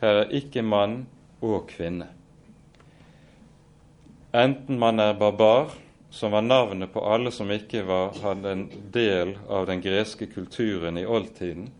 Her 0.02 0.26
er 0.26 0.34
ikke 0.37 0.62
mann 0.62 1.06
og 1.40 1.70
kvinne. 1.70 2.11
Enten 4.37 4.76
man 4.76 5.00
er 5.00 5.16
barbar, 5.16 5.72
som 6.11 6.34
var 6.37 6.44
navnet 6.44 6.92
på 6.92 7.00
alle 7.00 7.32
som 7.32 7.48
ikke 7.48 7.87
var, 7.88 8.12
hadde 8.20 8.52
en 8.52 8.66
del 8.92 9.38
av 9.48 9.64
den 9.72 9.80
greske 9.80 10.28
kulturen 10.28 11.00
i 11.00 11.06
oldtiden, 11.06 11.70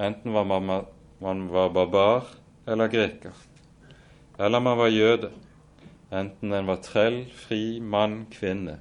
enten 0.00 0.32
var 0.32 0.48
man, 0.48 0.88
man 1.20 1.48
var 1.52 1.68
barbar 1.68 2.26
eller 2.66 2.88
greker, 2.88 3.32
eller 4.38 4.60
man 4.60 4.78
var 4.78 4.88
jøde, 4.88 5.30
enten 6.12 6.52
en 6.52 6.66
var 6.66 6.80
trell, 6.82 7.24
fri, 7.34 7.80
mann, 7.80 8.26
kvinne. 8.32 8.78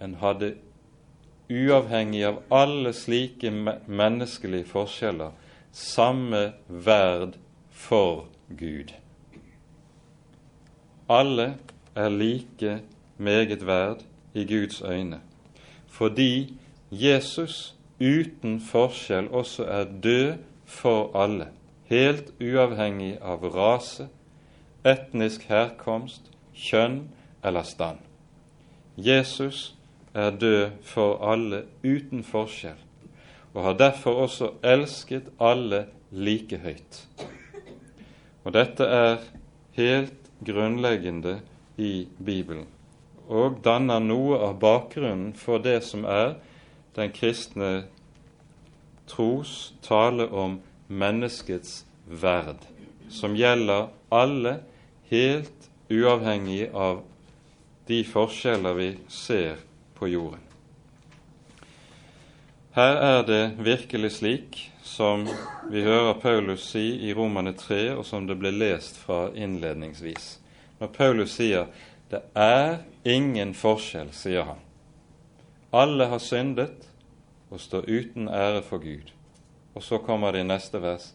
En 0.00 0.14
hadde 0.20 0.54
uavhengig 1.48 2.24
av 2.28 2.42
alle 2.52 2.92
slike 2.92 3.50
menneskelige 3.50 4.68
forskjeller, 4.68 5.32
samme 5.72 6.52
verd 6.68 7.38
for 7.70 8.28
Gud. 8.58 8.92
Alle 11.08 11.54
er 11.96 12.12
like 12.12 12.80
meget 13.16 13.66
verd 13.66 14.04
i 14.34 14.44
Guds 14.44 14.82
øyne, 14.82 15.20
fordi 15.88 16.54
Jesus 16.90 17.74
uten 18.00 18.60
forskjell 18.60 19.28
også 19.28 19.64
er 19.64 19.84
død 20.02 20.36
for 20.68 21.10
alle, 21.16 21.48
helt 21.88 22.32
uavhengig 22.40 23.16
av 23.24 23.44
rase, 23.54 24.08
etnisk 24.84 25.46
herkomst, 25.48 26.28
kjønn 26.52 27.06
eller 27.44 27.64
stand. 27.64 28.04
Jesus 28.96 29.74
er 30.14 30.36
død 30.36 30.78
for 30.82 31.22
alle 31.24 31.64
uten 31.84 32.24
forskjell, 32.26 32.78
og 33.54 33.62
har 33.64 33.78
derfor 33.80 34.22
også 34.26 34.52
elsket 34.62 35.30
alle 35.40 35.86
like 36.10 36.60
høyt. 36.60 37.04
Og 38.44 38.52
dette 38.54 38.84
er 38.84 39.22
helt 39.78 40.28
grunnleggende 40.44 41.38
i 41.78 42.08
Bibelen, 42.24 42.66
og 43.28 43.60
danner 43.64 44.00
noe 44.02 44.38
av 44.42 44.58
bakgrunnen 44.60 45.32
for 45.36 45.62
det 45.62 45.80
som 45.86 46.04
er 46.04 46.36
den 46.96 47.12
kristne 47.14 47.88
tros 49.08 49.74
tale 49.82 50.28
om 50.28 50.58
menneskets 50.86 51.84
verd, 52.08 52.64
som 53.10 53.36
gjelder 53.36 53.88
alle, 54.08 54.58
helt 55.08 55.70
uavhengig 55.88 56.68
av 56.72 57.00
de 57.88 58.02
forskjeller 58.04 58.76
vi 58.76 58.90
ser 59.08 59.56
på 59.96 60.08
jorden. 60.08 60.44
Her 62.76 62.96
er 63.02 63.22
det 63.26 63.44
virkelig 63.64 64.12
slik 64.20 64.58
som 64.84 65.24
vi 65.70 65.82
hører 65.82 66.20
Paulus 66.20 66.68
si 66.70 66.84
i 67.08 67.14
Romane 67.16 67.52
3, 67.56 67.96
og 67.96 68.04
som 68.06 68.28
det 68.28 68.36
ble 68.38 68.52
lest 68.54 69.00
fra 69.00 69.30
innledningsvis. 69.34 70.38
Når 70.78 70.92
Paulus 70.94 71.30
sier 71.30 71.66
'det 72.10 72.20
er 72.34 72.78
ingen 73.04 73.54
forskjell', 73.54 74.12
sier 74.12 74.42
han. 74.42 74.60
Alle 75.72 76.06
har 76.06 76.18
syndet 76.18 76.87
og 77.50 77.60
står 77.60 77.88
uten 77.88 78.28
ære 78.28 78.62
for 78.62 78.78
Gud. 78.78 79.12
Og 79.74 79.82
så 79.82 79.98
kommer 79.98 80.32
det 80.32 80.44
i 80.44 80.48
neste 80.48 80.82
vers 80.82 81.12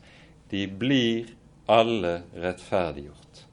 de 0.53 0.67
blir 0.67 1.31
alle 1.65 2.23
rettferdiggjort. 2.37 3.45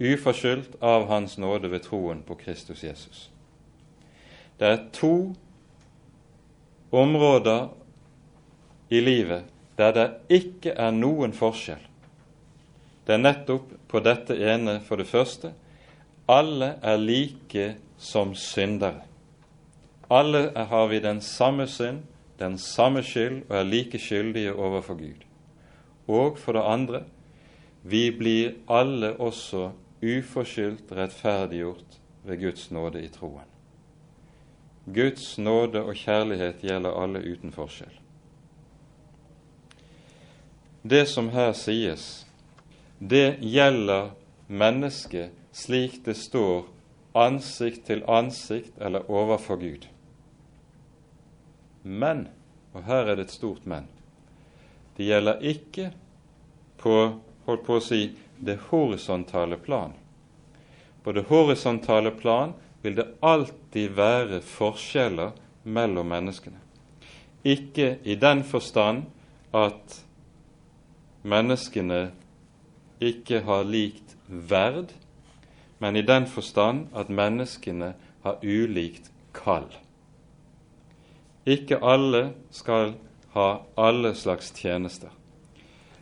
Uforskyldt 0.00 0.76
av 0.84 1.06
Hans 1.08 1.38
nåde 1.38 1.70
ved 1.72 1.86
troen 1.86 2.20
på 2.26 2.36
Kristus 2.40 2.82
Jesus. 2.84 3.30
Det 4.60 4.68
er 4.68 4.82
to 4.92 5.32
områder 6.90 7.70
i 8.90 9.00
livet 9.00 9.48
der 9.80 9.96
det 9.96 10.08
ikke 10.28 10.74
er 10.76 10.92
noen 10.92 11.32
forskjell. 11.32 11.80
Det 13.06 13.16
er 13.16 13.22
nettopp 13.24 13.72
på 13.88 14.02
dette 14.04 14.36
ene 14.36 14.76
for 14.84 15.00
det 15.00 15.08
første. 15.08 15.54
Alle 16.28 16.74
er 16.82 17.00
like 17.00 17.70
som 17.96 18.34
syndere. 18.36 19.06
Alle 20.10 20.50
har 20.56 20.88
vi 20.88 21.00
den 21.00 21.20
samme 21.20 21.66
synd, 21.66 22.02
den 22.38 22.58
samme 22.58 23.02
skyld 23.02 23.44
og 23.48 23.56
er 23.56 23.68
like 23.68 23.98
skyldige 23.98 24.54
overfor 24.54 24.94
Gud. 24.94 25.22
Og 26.08 26.38
for 26.38 26.52
det 26.52 26.62
andre 26.66 27.02
vi 27.82 28.10
blir 28.10 28.56
alle 28.68 29.14
også 29.16 29.70
uforskyldt 30.02 30.92
rettferdiggjort 30.92 32.00
ved 32.24 32.40
Guds 32.40 32.70
nåde 32.70 33.02
i 33.04 33.08
troen. 33.08 33.46
Guds 34.94 35.38
nåde 35.38 35.82
og 35.82 35.94
kjærlighet 35.94 36.60
gjelder 36.64 36.96
alle 37.02 37.22
uten 37.22 37.52
forskjell. 37.52 37.94
Det 40.82 41.06
som 41.08 41.28
her 41.28 41.52
sies, 41.52 42.26
det 42.98 43.38
gjelder 43.40 44.10
mennesket 44.48 45.30
slik 45.52 46.00
det 46.04 46.16
står 46.16 46.66
ansikt 47.14 47.86
til 47.86 48.02
ansikt 48.08 48.72
eller 48.80 49.10
overfor 49.10 49.60
Gud. 49.60 49.86
Men, 51.82 52.28
og 52.74 52.84
her 52.86 53.08
er 53.08 53.16
det 53.16 53.28
et 53.28 53.34
stort 53.34 53.66
men, 53.66 53.88
det 54.96 55.06
gjelder 55.08 55.40
ikke 55.40 55.90
på, 56.80 56.96
holdt 57.46 57.64
på 57.66 57.78
å 57.78 57.84
si, 57.84 58.02
det 58.40 58.58
horisontale 58.70 59.56
plan. 59.60 59.92
På 61.04 61.12
det 61.16 61.26
horisontale 61.28 62.12
plan 62.16 62.52
vil 62.82 62.96
det 62.96 63.06
alltid 63.20 63.96
være 63.96 64.40
forskjeller 64.44 65.32
mellom 65.64 66.08
menneskene. 66.08 66.60
Ikke 67.44 67.94
i 68.04 68.16
den 68.20 68.42
forstand 68.44 69.06
at 69.56 70.00
menneskene 71.22 72.10
ikke 73.00 73.42
har 73.44 73.64
likt 73.64 74.16
verd, 74.28 74.92
men 75.80 75.96
i 75.96 76.04
den 76.04 76.28
forstand 76.28 76.88
at 76.96 77.08
menneskene 77.08 77.94
har 78.24 78.44
ulikt 78.44 79.08
kall. 79.32 79.68
Ikke 81.46 81.78
alle 81.80 82.32
skal 82.50 82.94
ha 83.32 83.62
alle 83.76 84.14
slags 84.14 84.50
tjenester. 84.52 85.08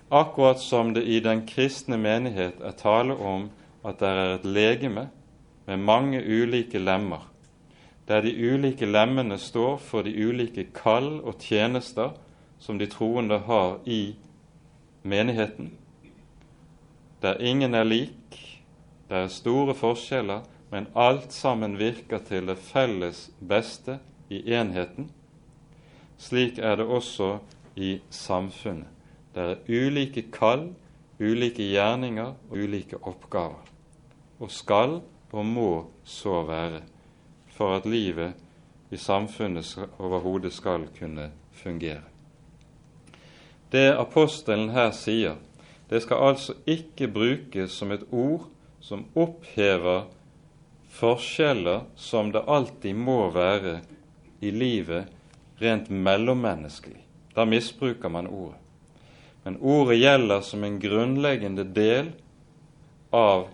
Akkurat 0.09 0.61
som 0.61 0.95
det 0.95 1.05
i 1.05 1.21
den 1.21 1.45
kristne 1.47 1.99
menighet 2.01 2.63
er 2.65 2.73
tale 2.73 3.15
om 3.15 3.51
at 3.85 4.01
det 4.01 4.09
er 4.09 4.35
et 4.35 4.47
legeme 4.49 5.09
med 5.69 5.85
mange 5.85 6.23
ulike 6.25 6.81
lemmer, 6.81 7.29
der 8.09 8.25
de 8.25 8.33
ulike 8.33 8.87
lemmene 8.87 9.39
står 9.39 9.77
for 9.77 10.03
de 10.03 10.15
ulike 10.17 10.65
kall 10.75 11.21
og 11.21 11.37
tjenester 11.45 12.17
som 12.59 12.79
de 12.79 12.89
troende 12.91 13.39
har 13.39 13.79
i 13.87 14.17
menigheten. 15.03 15.71
Der 17.23 17.39
ingen 17.41 17.75
er 17.75 17.85
lik, 17.85 18.63
der 19.09 19.27
er 19.27 19.29
store 19.29 19.75
forskjeller, 19.75 20.41
men 20.71 20.87
alt 20.97 21.33
sammen 21.33 21.79
virker 21.79 22.19
til 22.19 22.49
det 22.49 22.59
felles 22.59 23.29
beste 23.41 23.99
i 24.31 24.43
enheten. 24.55 25.13
Slik 26.19 26.59
er 26.59 26.77
det 26.77 26.87
også 26.87 27.39
i 27.77 27.99
samfunnet. 28.11 28.89
Det 29.35 29.45
er 29.45 29.61
ulike 29.69 30.25
kall, 30.35 30.73
ulike 31.21 31.63
gjerninger 31.71 32.35
og 32.51 32.59
ulike 32.59 32.99
oppgaver, 33.07 33.63
og 34.41 34.51
skal 34.51 35.01
og 35.33 35.47
må 35.47 35.73
så 36.05 36.43
være 36.49 36.83
for 37.55 37.77
at 37.77 37.87
livet 37.87 38.35
i 38.91 38.97
samfunnet 38.97 39.77
overhodet 39.99 40.53
skal 40.53 40.89
kunne 40.99 41.31
fungere. 41.53 42.07
Det 43.73 43.93
apostelen 43.93 44.71
her 44.73 44.91
sier, 44.97 45.37
det 45.91 46.03
skal 46.03 46.31
altså 46.31 46.55
ikke 46.67 47.09
brukes 47.13 47.77
som 47.77 47.93
et 47.93 48.07
ord 48.11 48.49
som 48.81 49.05
opphever 49.15 50.07
forskjeller 50.99 51.85
som 51.97 52.33
det 52.33 52.45
alltid 52.49 52.97
må 52.97 53.29
være 53.35 53.79
i 54.41 54.51
livet 54.51 55.13
rent 55.59 55.91
mellommenneskelig. 55.91 57.05
Da 57.35 57.45
misbruker 57.45 58.09
man 58.09 58.27
ordet. 58.27 58.59
Men 59.45 59.57
ordet 59.61 59.99
gjelder 59.99 60.41
som 60.41 60.65
en 60.65 60.81
grunnleggende 60.81 61.65
del 61.65 62.11
av 63.11 63.47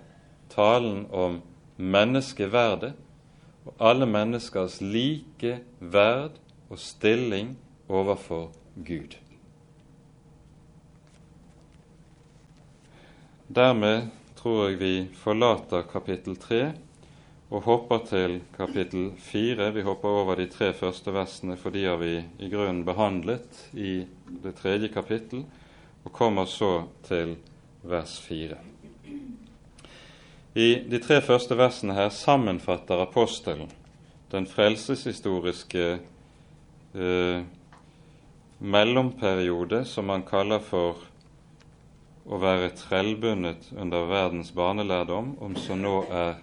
talen 0.55 1.05
om 1.11 1.41
menneskeverdet 1.77 2.95
og 3.65 3.75
alle 3.79 4.07
menneskers 4.09 4.81
like 4.81 5.59
verd 5.81 6.41
og 6.71 6.81
stilling 6.81 7.55
overfor 7.89 8.51
Gud. 8.75 9.17
Dermed 13.55 14.09
tror 14.37 14.69
jeg 14.69 14.81
vi 14.81 14.95
forlater 15.15 15.85
kapittel 15.89 16.37
3 16.37 16.73
og 17.51 17.63
hopper 17.67 18.05
til 18.09 18.39
kapittel 18.57 19.11
4. 19.21 19.71
Vi 19.75 19.85
hopper 19.85 20.09
over 20.23 20.39
de 20.41 20.47
tre 20.51 20.73
første 20.73 21.13
versene, 21.13 21.57
for 21.61 21.71
de 21.75 21.85
har 21.85 21.99
vi 22.01 22.17
i 22.39 22.49
grunnen 22.53 22.85
behandlet 22.85 23.67
i 23.73 24.07
det 24.45 24.55
tredje 24.61 24.89
kapittel, 24.89 25.45
og 26.05 26.13
kommer 26.13 26.49
så 26.49 26.87
til 27.05 27.37
vers 27.83 28.17
4. 28.25 28.57
I 30.55 30.69
de 30.91 31.01
tre 31.03 31.21
første 31.21 31.57
versene 31.59 31.97
her 31.97 32.09
sammenfatter 32.15 33.03
apostelen 33.03 33.73
den 34.31 34.47
frelseshistoriske 34.47 35.99
eh, 36.95 37.43
mellomperiode 38.59 39.85
som 39.85 40.09
han 40.09 40.25
kaller 40.27 40.63
for 40.63 41.03
å 42.25 42.39
være 42.41 42.73
trellbundet 42.79 43.69
under 43.77 44.09
verdens 44.09 44.51
barnelærdom, 44.57 45.35
om 45.45 45.55
som 45.61 45.83
nå 45.85 46.01
er 46.09 46.41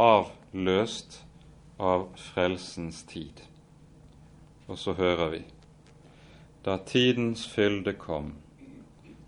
avløst 0.00 1.20
av 1.78 2.08
frelsens 2.30 3.02
tid. 3.10 3.44
Og 4.68 4.78
så 4.78 4.96
hører 4.98 5.34
vi 5.36 5.44
da 6.64 6.74
tidens 6.84 7.46
fylde 7.48 7.94
kom, 7.96 8.34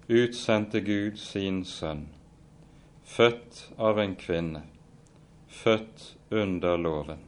utsendte 0.08 0.82
Gud 0.85 1.16
sin 1.16 1.62
sønn 1.64 2.11
født 3.12 3.68
av 3.76 3.98
en 4.00 4.14
kvinne, 4.16 4.62
født 5.48 6.04
under 6.30 6.78
loven, 6.80 7.20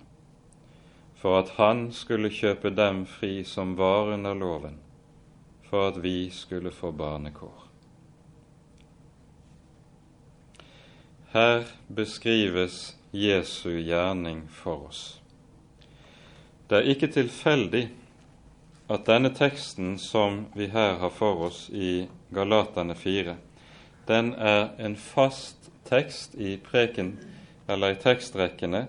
for 1.20 1.42
at 1.42 1.54
han 1.58 1.90
skulle 1.92 2.32
kjøpe 2.32 2.72
dem 2.72 3.04
fri 3.08 3.42
som 3.44 3.74
var 3.76 4.14
under 4.14 4.36
loven, 4.38 4.78
for 5.68 5.90
at 5.90 6.00
vi 6.00 6.30
skulle 6.32 6.72
få 6.72 6.92
barnekår. 6.96 7.60
Her 11.34 11.64
beskrives 11.88 12.94
Jesu 13.14 13.78
gjerning 13.78 14.48
for 14.50 14.88
oss. 14.88 15.20
Det 16.66 16.80
er 16.80 16.88
ikke 16.90 17.12
tilfeldig 17.14 17.84
at 18.90 19.06
denne 19.06 19.30
teksten 19.30 19.94
som 20.02 20.44
vi 20.58 20.66
her 20.72 20.98
har 20.98 21.12
for 21.14 21.46
oss 21.46 21.68
i 21.70 22.08
Galatane 22.34 22.96
4, 22.98 23.36
den 24.10 24.34
er 24.34 24.74
en 24.82 24.96
fast 24.98 25.70
tekst 25.86 26.34
i 26.34 26.56
preken, 26.58 27.14
eller 27.70 27.94
i 27.94 28.00
tekstrekkene 28.02 28.86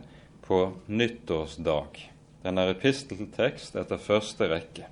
på 0.48 0.74
nyttårsdag. 0.88 2.02
Den 2.42 2.58
er 2.58 2.74
episteltekst 2.74 3.78
etter 3.78 4.02
første 4.02 4.50
rekke. 4.50 4.90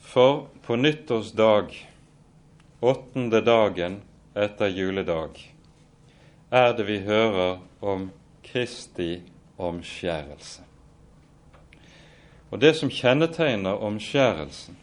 For 0.00 0.46
på 0.64 0.80
nyttårsdag, 0.80 1.76
åttende 2.80 3.44
dagen 3.44 4.00
etter 4.34 4.72
juledag, 4.72 5.53
er 6.54 6.76
det 6.76 6.86
vi 6.86 7.00
hører 7.02 7.58
om 7.82 8.10
Kristi 8.46 9.22
omskjærelse. 9.58 10.62
Og 12.50 12.60
Det 12.60 12.76
som 12.76 12.90
kjennetegner 12.90 13.82
omskjærelsen, 13.82 14.76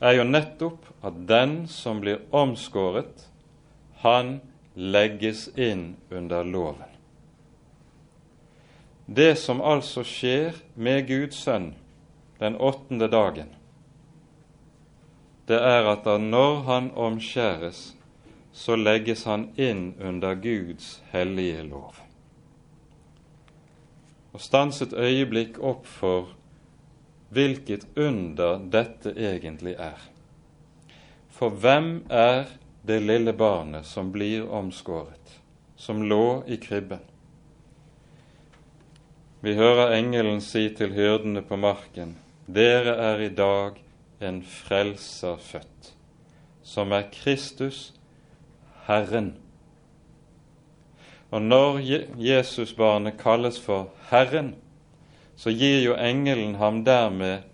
er 0.00 0.12
jo 0.12 0.24
nettopp 0.24 0.86
at 1.02 1.16
den 1.26 1.66
som 1.66 2.00
blir 2.00 2.20
omskåret, 2.30 3.26
han 4.02 4.40
legges 4.74 5.48
inn 5.58 5.96
under 6.10 6.44
loven. 6.46 6.90
Det 9.06 9.34
som 9.38 9.60
altså 9.60 10.04
skjer 10.06 10.54
med 10.74 11.08
Guds 11.08 11.42
sønn 11.42 11.72
den 12.38 12.54
åttende 12.56 13.08
dagen, 13.10 13.50
det 15.50 15.58
er 15.58 15.90
at 15.90 16.06
da 16.06 16.16
når 16.18 16.62
han 16.70 16.90
omskjæres, 16.94 17.92
så 18.52 18.76
legges 18.76 19.24
han 19.24 19.48
inn 19.56 19.94
under 20.00 20.34
Guds 20.34 21.02
hellige 21.10 21.62
lov. 21.62 21.96
Og 24.32 24.40
stans 24.40 24.80
et 24.84 24.92
øyeblikk 24.92 25.58
opp 25.60 25.86
for 25.88 26.32
hvilket 27.32 27.86
under 27.96 28.60
dette 28.72 29.14
egentlig 29.16 29.74
er. 29.80 30.00
For 31.32 31.48
hvem 31.48 32.04
er 32.12 32.50
det 32.86 33.00
lille 33.02 33.32
barnet 33.32 33.88
som 33.88 34.12
blir 34.12 34.44
omskåret, 34.48 35.38
som 35.76 36.04
lå 36.04 36.42
i 36.46 36.58
krybben? 36.60 37.00
Vi 39.42 39.56
hører 39.58 39.96
engelen 39.96 40.40
si 40.44 40.68
til 40.76 40.92
hyrdene 40.94 41.42
på 41.42 41.56
marken, 41.56 42.14
dere 42.46 42.94
er 43.10 43.24
i 43.24 43.32
dag 43.32 43.80
en 44.22 44.42
frelser 44.46 45.40
født, 45.40 45.88
som 46.62 46.92
er 46.92 47.08
Kristus, 47.10 47.90
Herren. 48.86 49.34
Og 51.30 51.42
når 51.42 51.78
Jesusbarnet 52.20 53.16
kalles 53.18 53.60
for 53.60 53.88
Herren, 54.10 54.54
så 55.36 55.50
gir 55.50 55.80
jo 55.82 55.94
engelen 55.96 56.54
ham 56.60 56.84
dermed 56.84 57.48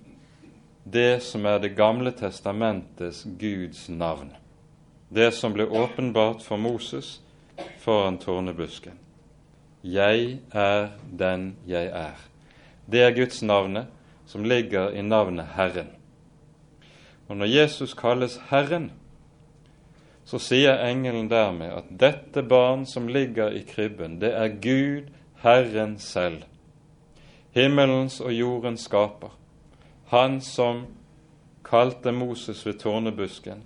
det 0.84 1.22
som 1.22 1.46
er 1.46 1.58
Det 1.58 1.76
gamle 1.76 2.10
testamentets 2.12 3.26
Guds 3.40 3.88
navn. 3.88 4.32
Det 5.08 5.34
som 5.34 5.52
ble 5.52 5.64
åpenbart 5.64 6.42
for 6.42 6.56
Moses 6.56 7.20
foran 7.78 8.18
tårnebusken. 8.18 8.98
Jeg 9.84 10.38
er 10.52 10.88
den 11.18 11.56
jeg 11.66 11.86
er. 11.86 12.16
Det 12.90 13.02
er 13.02 13.14
Guds 13.14 13.42
navnet 13.42 13.86
som 14.26 14.44
ligger 14.44 14.90
i 14.90 15.02
navnet 15.02 15.46
Herren. 15.54 15.88
Og 17.28 17.36
når 17.36 17.46
Jesus 17.46 17.94
kalles 17.94 18.40
Herren, 18.50 18.90
så 20.28 20.36
sier 20.38 20.82
engelen 20.84 21.30
dermed 21.30 21.72
at 21.72 21.86
dette 21.88 22.42
barn 22.44 22.82
som 22.86 23.06
ligger 23.08 23.54
i 23.56 23.62
krybben, 23.64 24.18
det 24.20 24.34
er 24.36 24.58
Gud, 24.60 25.06
Herren 25.40 25.94
selv. 25.98 26.42
Himmelens 27.56 28.18
og 28.20 28.34
jordens 28.36 28.84
skaper. 28.84 29.32
Han 30.12 30.40
som 30.44 30.82
kalte 31.64 32.12
Moses 32.12 32.60
ved 32.66 32.76
tårnebusken, 32.82 33.62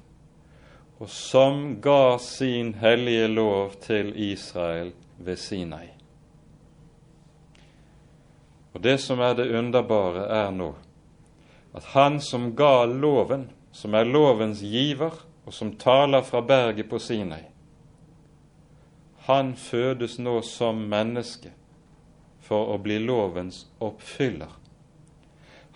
og 1.03 1.11
som 1.11 1.81
ga 1.83 2.19
sin 2.23 2.77
hellige 2.79 3.27
lov 3.27 3.75
til 3.83 4.15
Israel 4.15 4.93
ved 5.19 5.43
Sinai. 5.43 5.91
Og 8.73 8.83
Det 8.83 9.01
som 9.01 9.19
er 9.19 9.35
det 9.35 9.51
underbare, 9.51 10.29
er 10.31 10.55
nå 10.55 10.71
at 11.75 11.91
han 11.97 12.21
som 12.21 12.53
ga 12.55 12.85
loven, 12.85 13.49
som 13.73 13.95
er 13.95 14.05
lovens 14.05 14.61
giver, 14.61 15.11
og 15.47 15.55
som 15.55 15.77
taler 15.77 16.23
fra 16.23 16.41
berget 16.41 16.89
på 16.89 16.99
Sinai, 16.99 17.43
han 19.27 19.55
fødes 19.57 20.19
nå 20.19 20.41
som 20.43 20.81
menneske 20.91 21.53
for 22.43 22.73
å 22.75 22.79
bli 22.83 22.99
lovens 22.99 23.67
oppfyller. 23.81 24.51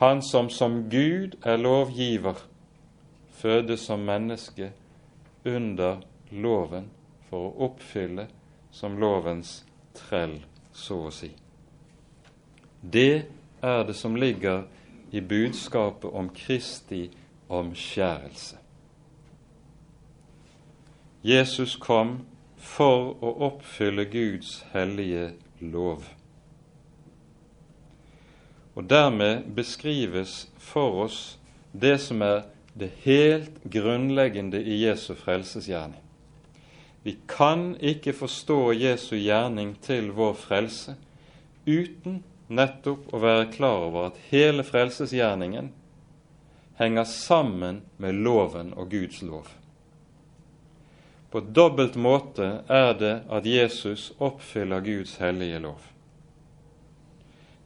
Han 0.02 0.22
som 0.22 0.50
som 0.50 0.80
Gud 0.90 1.38
er 1.46 1.56
lovgiver, 1.56 2.42
fødes 3.30 3.86
som 3.86 4.02
menneske 4.02 4.72
under 5.44 6.02
loven 6.30 6.90
for 7.30 7.46
å 7.46 7.70
oppfylle 7.70 8.26
som 8.74 8.98
lovens 8.98 9.60
trell, 9.94 10.40
så 10.72 11.06
å 11.06 11.14
si. 11.14 11.30
Det 12.82 13.24
er 13.62 13.86
det 13.86 13.96
som 13.96 14.16
ligger 14.16 14.66
i 15.10 15.20
budskapet 15.20 16.10
om 16.10 16.28
Kristi 16.34 17.06
omskjærelse. 17.48 18.65
Jesus 21.26 21.72
kom 21.82 22.20
for 22.54 23.16
å 23.18 23.30
oppfylle 23.48 24.04
Guds 24.06 24.60
hellige 24.70 25.32
lov. 25.58 26.04
Og 28.78 28.86
dermed 28.86 29.48
beskrives 29.56 30.44
for 30.62 31.00
oss 31.08 31.18
det 31.74 31.96
som 32.04 32.22
er 32.22 32.44
det 32.78 32.92
helt 33.02 33.58
grunnleggende 33.74 34.60
i 34.62 34.78
Jesu 34.84 35.16
frelsesgjerning. 35.18 35.98
Vi 37.02 37.16
kan 37.26 37.72
ikke 37.82 38.14
forstå 38.14 38.60
Jesu 38.78 39.16
gjerning 39.16 39.74
til 39.82 40.12
vår 40.14 40.38
frelse 40.46 40.94
uten 41.66 42.22
nettopp 42.46 43.10
å 43.10 43.26
være 43.26 43.50
klar 43.58 43.90
over 43.90 44.12
at 44.12 44.24
hele 44.30 44.62
frelsesgjerningen 44.62 45.74
henger 46.78 47.14
sammen 47.18 47.82
med 47.98 48.22
loven 48.22 48.76
og 48.78 48.92
Guds 48.94 49.24
lov. 49.26 49.48
På 51.36 51.40
dobbelt 51.40 51.96
måte 52.00 52.46
er 52.66 52.94
det 52.96 53.10
at 53.28 53.44
Jesus 53.44 54.06
oppfyller 54.24 54.80
Guds 54.80 55.18
hellige 55.20 55.58
lov. 55.60 55.82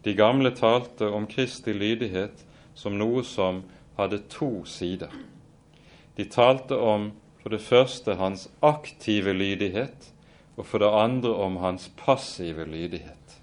De 0.03 0.15
gamle 0.19 0.51
talte 0.59 1.07
om 1.07 1.29
Kristi 1.31 1.71
lydighet 1.71 2.43
som 2.75 2.97
noe 2.99 3.23
som 3.23 3.61
hadde 3.95 4.19
to 4.35 4.65
sider. 4.67 5.15
De 6.19 6.27
talte 6.27 6.81
om 6.83 7.13
for 7.45 7.55
det 7.55 7.63
første 7.63 8.19
hans 8.19 8.49
aktive 8.59 9.37
lydighet, 9.39 10.11
og 10.59 10.67
for 10.67 10.83
det 10.83 10.91
andre 10.91 11.37
om 11.39 11.63
hans 11.63 11.93
passive 11.95 12.67
lydighet. 12.67 13.39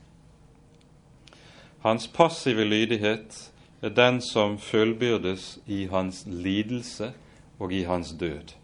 Hans 1.88 2.12
passive 2.12 2.68
lydighet 2.68 3.46
er 3.80 3.96
den 3.96 4.20
som 4.20 4.60
fullbyrdes 4.60 5.54
i 5.72 5.86
hans 5.88 6.26
lidelse 6.28 7.14
og 7.60 7.72
i 7.72 7.86
hans 7.88 8.12
død. 8.12 8.57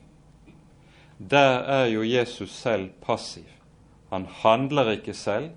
Der 1.30 1.64
er 1.64 1.86
jo 1.86 2.04
Jesus 2.04 2.52
selv 2.52 2.90
passiv. 3.02 3.48
Han 4.10 4.26
handler 4.26 4.92
ikke 4.92 5.14
selv, 5.14 5.50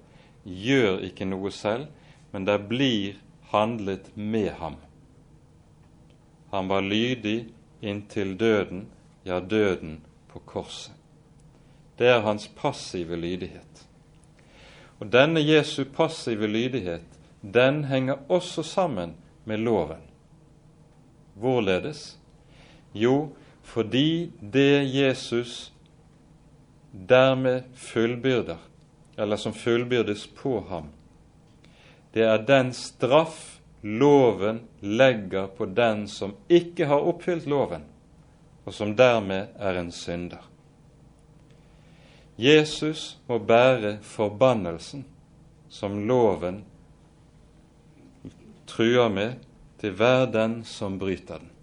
gjør 0.44 1.00
ikke 1.08 1.26
noe 1.26 1.50
selv, 1.50 1.88
men 2.32 2.46
det 2.46 2.60
blir 2.68 3.16
handlet 3.50 4.12
med 4.16 4.50
ham. 4.60 4.76
Han 6.52 6.68
var 6.68 6.80
lydig 6.80 7.48
inntil 7.82 8.36
døden, 8.40 8.86
ja, 9.24 9.40
døden 9.40 10.00
på 10.28 10.38
korset. 10.38 10.94
Det 11.98 12.06
er 12.08 12.20
hans 12.20 12.48
passive 12.48 13.16
lydighet. 13.16 13.86
Og 15.00 15.12
denne 15.12 15.40
Jesu 15.40 15.84
passive 15.84 16.46
lydighet 16.46 17.04
den 17.42 17.84
henger 17.84 18.16
også 18.28 18.62
sammen 18.62 19.14
med 19.44 19.58
loven. 19.58 20.02
Hvorledes? 21.34 22.18
Jo, 22.94 23.36
fordi 23.66 24.30
det 24.40 24.84
Jesus 24.94 25.72
dermed 26.92 27.62
fullbyrder, 27.74 28.60
eller 29.16 29.36
som 29.36 29.52
fullbyrdes 29.52 30.26
på 30.26 30.60
ham, 30.68 30.88
det 32.14 32.24
er 32.24 32.46
den 32.46 32.72
straff 32.72 33.58
loven 33.82 34.60
legger 34.80 35.46
på 35.46 35.66
den 35.66 36.06
som 36.08 36.34
ikke 36.48 36.86
har 36.86 37.04
oppfylt 37.04 37.46
loven, 37.46 37.82
og 38.64 38.74
som 38.74 38.94
dermed 38.96 39.58
er 39.58 39.80
en 39.82 39.92
synder. 39.92 40.46
Jesus 42.36 43.18
må 43.28 43.38
bære 43.38 43.96
forbannelsen 44.04 45.04
som 45.72 45.98
loven 46.08 46.62
truer 48.68 49.08
med 49.12 49.36
til 49.80 49.94
hver 49.96 50.26
den 50.32 50.62
som 50.64 50.98
bryter 50.98 51.38
den. 51.40 51.55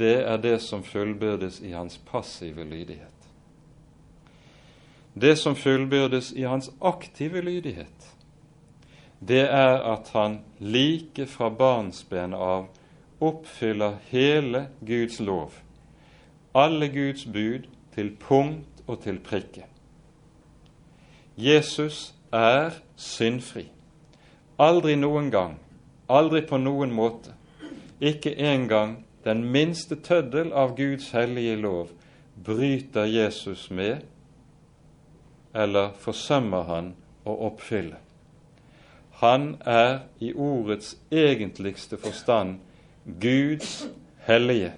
Det 0.00 0.16
er 0.24 0.38
det 0.40 0.56
som 0.64 0.82
fullbyrdes 0.84 1.60
i 1.60 1.74
hans 1.76 1.98
passive 2.08 2.64
lydighet. 2.64 3.28
Det 5.12 5.34
som 5.36 5.56
fullbyrdes 5.56 6.32
i 6.32 6.46
hans 6.48 6.70
aktive 6.80 7.42
lydighet, 7.44 8.06
det 9.20 9.42
er 9.44 9.82
at 9.92 10.08
han 10.14 10.40
like 10.58 11.26
fra 11.28 11.50
barnsben 11.52 12.32
av 12.32 12.70
oppfyller 13.20 13.98
hele 14.08 14.68
Guds 14.80 15.20
lov, 15.20 15.52
alle 16.54 16.88
Guds 16.88 17.26
bud 17.26 17.68
til 17.94 18.14
punkt 18.16 18.80
og 18.86 19.02
til 19.04 19.20
prikke. 19.20 19.66
Jesus 21.36 22.14
er 22.32 22.80
syndfri. 22.96 23.68
Aldri 24.58 24.94
noen 24.96 25.30
gang 25.32 25.58
Aldri 26.10 26.40
på 26.42 26.58
noen 26.58 26.90
måte. 26.90 27.36
Ikke 28.00 28.32
engang 28.34 29.04
den 29.24 29.44
minste 29.52 29.96
tøddel 29.96 30.52
av 30.52 30.76
Guds 30.76 31.10
hellige 31.12 31.56
lov 31.60 31.90
bryter 32.44 33.04
Jesus 33.04 33.68
med 33.70 34.06
eller 35.54 35.90
forsømmer 35.98 36.62
han 36.68 36.92
å 37.28 37.34
oppfylle. 37.50 37.98
Han 39.20 39.56
er 39.68 40.06
i 40.22 40.30
ordets 40.32 40.94
egentligste 41.12 41.98
forstand 42.00 42.60
Guds 43.20 43.88
hellige. 44.24 44.72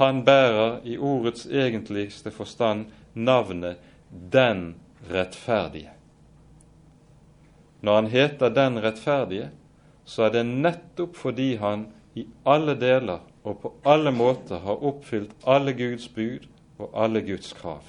Han 0.00 0.24
bærer 0.24 0.80
i 0.84 0.98
ordets 0.98 1.46
egentligste 1.46 2.32
forstand 2.34 2.90
navnet 3.14 3.80
Den 4.10 4.74
rettferdige. 5.10 5.92
Når 7.80 7.94
han 7.94 8.06
heter 8.06 8.48
Den 8.48 8.82
rettferdige, 8.82 9.50
så 10.04 10.26
er 10.26 10.34
det 10.34 10.44
nettopp 10.46 11.16
fordi 11.16 11.54
han 11.56 11.86
i 12.14 12.26
alle 12.44 12.74
deler 12.74 13.22
og 13.46 13.60
på 13.62 13.72
alle 13.88 14.12
måter 14.12 14.60
har 14.64 14.84
oppfylt 14.84 15.32
alle 15.48 15.72
Guds 15.78 16.08
bud 16.12 16.46
og 16.78 16.90
alle 16.94 17.22
Guds 17.24 17.52
krav. 17.56 17.84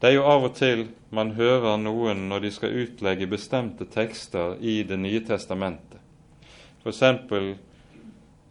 Det 0.00 0.10
er 0.10 0.16
jo 0.16 0.26
av 0.26 0.48
og 0.48 0.56
til 0.58 0.88
man 1.14 1.34
hører 1.36 1.76
noen 1.78 2.24
når 2.30 2.42
de 2.42 2.50
skal 2.50 2.74
utlegge 2.84 3.28
bestemte 3.30 3.86
tekster 3.86 4.56
i 4.58 4.82
Det 4.82 4.98
nye 4.98 5.20
testamentet. 5.22 6.00
F.eks. 6.82 7.02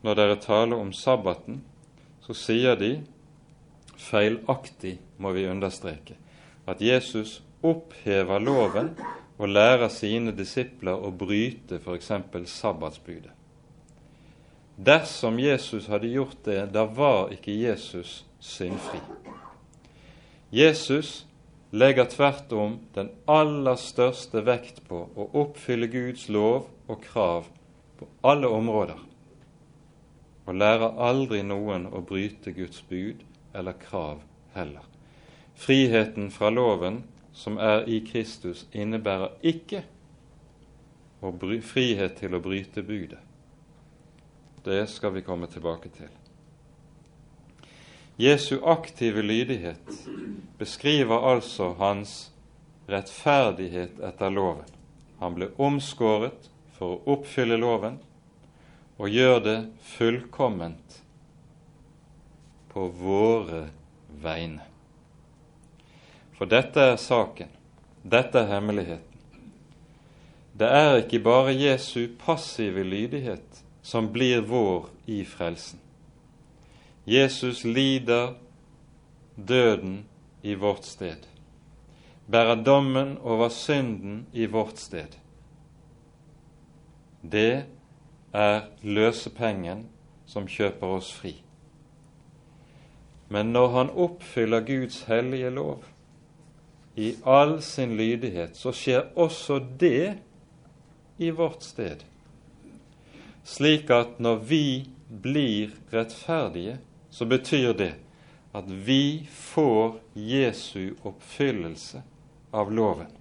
når 0.02 0.16
dere 0.16 0.38
taler 0.40 0.80
om 0.80 0.94
sabbaten, 0.94 1.60
så 2.24 2.34
sier 2.34 2.80
de, 2.80 3.02
feilaktig 3.98 4.96
må 5.18 5.34
vi 5.36 5.44
understreke, 5.52 6.16
at 6.66 6.82
Jesus 6.82 7.42
opphever 7.62 8.40
loven 8.40 8.96
og 9.38 9.52
lærer 9.52 9.90
sine 9.92 10.32
disipler 10.32 10.96
å 10.96 11.12
bryte 11.12 11.82
f.eks. 11.84 12.12
sabbatsbudet. 12.46 13.41
Dersom 14.82 15.40
Jesus 15.40 15.88
hadde 15.88 16.08
gjort 16.10 16.40
det, 16.44 16.72
da 16.74 16.88
var 16.90 17.30
ikke 17.36 17.54
Jesus 17.54 18.24
syndfri. 18.40 18.98
Jesus 20.50 21.28
legger 21.70 22.10
tvert 22.10 22.50
om 22.58 22.80
den 22.96 23.12
aller 23.30 23.78
største 23.78 24.42
vekt 24.48 24.82
på 24.90 25.04
å 25.14 25.28
oppfylle 25.44 25.86
Guds 25.92 26.26
lov 26.34 26.66
og 26.90 27.06
krav 27.06 27.46
på 28.00 28.10
alle 28.26 28.50
områder, 28.50 28.98
og 30.50 30.58
lærer 30.58 30.98
aldri 30.98 31.46
noen 31.46 31.86
å 31.86 32.02
bryte 32.02 32.50
Guds 32.58 32.82
bud 32.90 33.22
eller 33.54 33.78
krav 33.86 34.26
heller. 34.58 34.84
Friheten 35.62 36.34
fra 36.34 36.50
loven 36.50 37.04
som 37.38 37.62
er 37.62 37.86
i 37.86 38.02
Kristus, 38.02 38.66
innebærer 38.74 39.38
ikke 39.46 39.86
frihet 41.70 42.18
til 42.18 42.34
å 42.34 42.42
bryte 42.42 42.82
budet. 42.82 43.22
Det 44.64 44.88
skal 44.88 45.14
vi 45.14 45.22
komme 45.22 45.48
tilbake 45.48 45.90
til. 45.90 46.10
Jesu 48.22 48.60
aktive 48.66 49.22
lydighet 49.22 50.08
beskriver 50.58 51.24
altså 51.32 51.72
hans 51.80 52.32
rettferdighet 52.90 53.98
etter 54.04 54.30
loven. 54.30 54.68
Han 55.20 55.34
ble 55.38 55.48
omskåret 55.58 56.50
for 56.78 56.94
å 56.98 57.16
oppfylle 57.16 57.58
loven 57.58 57.98
og 59.02 59.10
gjør 59.10 59.40
det 59.46 59.58
fullkomment 59.96 61.00
på 62.70 62.86
våre 63.02 63.64
vegne. 64.22 64.68
For 66.38 66.50
dette 66.50 66.86
er 66.94 67.02
saken, 67.02 67.50
dette 68.04 68.46
er 68.46 68.54
hemmeligheten. 68.54 69.08
Det 70.54 70.70
er 70.70 71.00
ikke 71.00 71.24
bare 71.26 71.58
Jesu 71.58 72.12
passive 72.22 72.84
lydighet 72.86 73.61
som 73.82 74.12
blir 74.14 74.42
vår 74.42 74.86
i 75.06 75.26
frelsen. 75.26 75.80
Jesus 77.06 77.64
lider 77.64 78.34
døden 79.36 80.06
i 80.42 80.56
vårt 80.56 80.86
sted, 80.86 81.26
bærer 82.28 82.64
dommen 82.64 83.18
over 83.18 83.50
synden 83.50 84.26
i 84.34 84.46
vårt 84.46 84.78
sted. 84.78 85.18
Det 87.22 87.66
er 88.34 88.62
løsepengen 88.82 89.88
som 90.26 90.48
kjøper 90.48 90.98
oss 90.98 91.12
fri. 91.14 91.34
Men 93.30 93.52
når 93.56 93.68
han 93.76 93.90
oppfyller 93.90 94.66
Guds 94.68 95.02
hellige 95.08 95.50
lov 95.50 95.84
i 96.96 97.16
all 97.26 97.62
sin 97.64 97.98
lydighet, 97.98 98.58
så 98.58 98.74
skjer 98.76 99.14
også 99.16 99.60
det 99.80 100.18
i 101.18 101.30
vårt 101.30 101.64
sted 101.64 102.04
slik 103.44 103.90
at 103.90 104.20
når 104.20 104.36
vi 104.48 104.66
blir 105.10 105.74
rettferdige, 105.92 106.78
så 107.10 107.26
betyr 107.26 107.74
det 107.74 107.94
at 108.54 108.68
vi 108.68 109.28
får 109.32 110.00
Jesu 110.14 110.94
oppfyllelse 111.04 112.04
av 112.52 112.72
loven. 112.72 113.12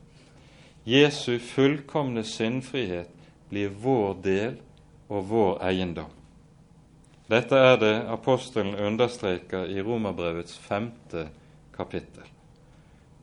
Jesu 0.84 1.38
fullkomne 1.38 2.24
syndfrihet 2.24 3.10
blir 3.50 3.70
vår 3.82 4.14
del 4.24 4.56
og 5.08 5.26
vår 5.30 5.62
eiendom. 5.70 6.10
Dette 7.30 7.54
er 7.54 7.76
det 7.78 7.94
apostelen 8.10 8.74
understreker 8.74 9.70
i 9.70 9.82
Romerbrevets 9.86 10.56
femte 10.58 11.28
kapittel. 11.76 12.26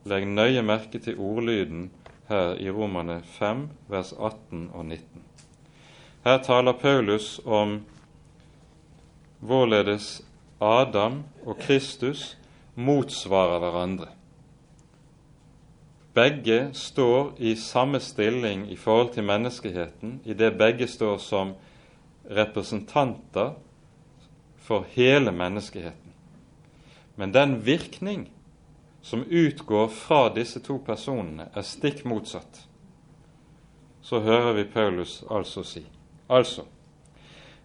Legg 0.08 0.24
nøye 0.28 0.62
merke 0.64 1.00
til 1.02 1.18
ordlyden 1.20 1.90
her 2.30 2.54
i 2.56 2.70
Romerne 2.72 3.20
5, 3.36 3.66
vers 3.92 4.14
18 4.16 4.70
og 4.72 4.86
19. 4.86 5.27
Her 6.28 6.38
taler 6.44 6.72
Paulus 6.72 7.40
om 7.44 7.78
hvorledes 9.40 10.20
Adam 10.60 11.22
og 11.46 11.56
Kristus 11.56 12.36
motsvarer 12.74 13.62
hverandre. 13.62 14.10
Begge 16.12 16.58
står 16.76 17.32
i 17.38 17.54
samme 17.56 18.00
stilling 18.04 18.66
i 18.68 18.76
forhold 18.76 19.14
til 19.14 19.24
menneskeheten, 19.24 20.20
i 20.24 20.36
det 20.36 20.52
begge 20.58 20.86
står 20.86 21.16
som 21.16 21.56
representanter 22.28 23.54
for 24.68 24.84
hele 24.92 25.32
menneskeheten. 25.32 26.12
Men 27.16 27.32
den 27.32 27.66
virkning 27.66 28.28
som 29.02 29.24
utgår 29.24 29.88
fra 29.88 30.26
disse 30.34 30.60
to 30.60 30.76
personene, 30.76 31.48
er 31.54 31.64
stikk 31.64 32.04
motsatt. 32.04 32.66
Så 34.02 34.20
hører 34.20 34.52
vi 34.52 34.72
Paulus 34.74 35.22
altså 35.30 35.64
si. 35.64 35.88
Altså, 36.28 36.62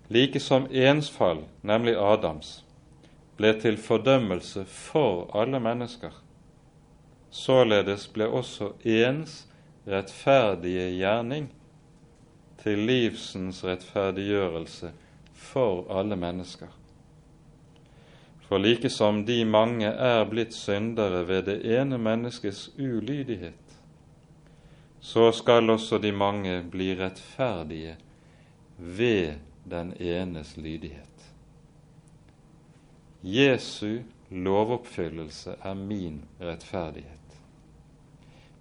like 0.07 0.39
som 0.39 0.67
ens 0.71 1.09
fall, 1.11 1.43
nemlig 1.61 1.95
Adams, 1.99 2.63
ble 3.37 3.53
til 3.59 3.77
fordømmelse 3.77 4.65
for 4.65 5.31
alle 5.35 5.59
mennesker, 5.59 6.11
således 7.31 8.07
ble 8.13 8.27
også 8.29 8.71
ens 8.85 9.47
rettferdige 9.87 10.91
gjerning 10.95 11.49
til 12.63 12.85
livsens 12.87 13.63
rettferdiggjørelse 13.65 14.93
for 15.33 15.83
alle 15.91 16.15
mennesker. 16.15 16.71
For 18.47 18.61
like 18.61 18.89
som 18.89 19.25
de 19.25 19.41
mange 19.45 19.87
er 19.87 20.23
blitt 20.29 20.53
syndere 20.53 21.25
ved 21.27 21.43
det 21.49 21.59
ene 21.79 21.97
menneskets 21.97 22.69
ulydighet, 22.77 23.59
så 25.01 25.31
skal 25.31 25.69
også 25.69 25.97
de 25.97 26.11
mange 26.11 26.61
bli 26.71 26.93
rettferdige 26.99 27.97
ved 28.77 29.33
den 29.69 29.93
enes 30.01 30.57
lydighet. 30.57 31.33
Jesu 33.23 33.99
lovoppfyllelse 34.29 35.55
er 35.61 35.73
min 35.73 36.25
rettferdighet. 36.41 37.19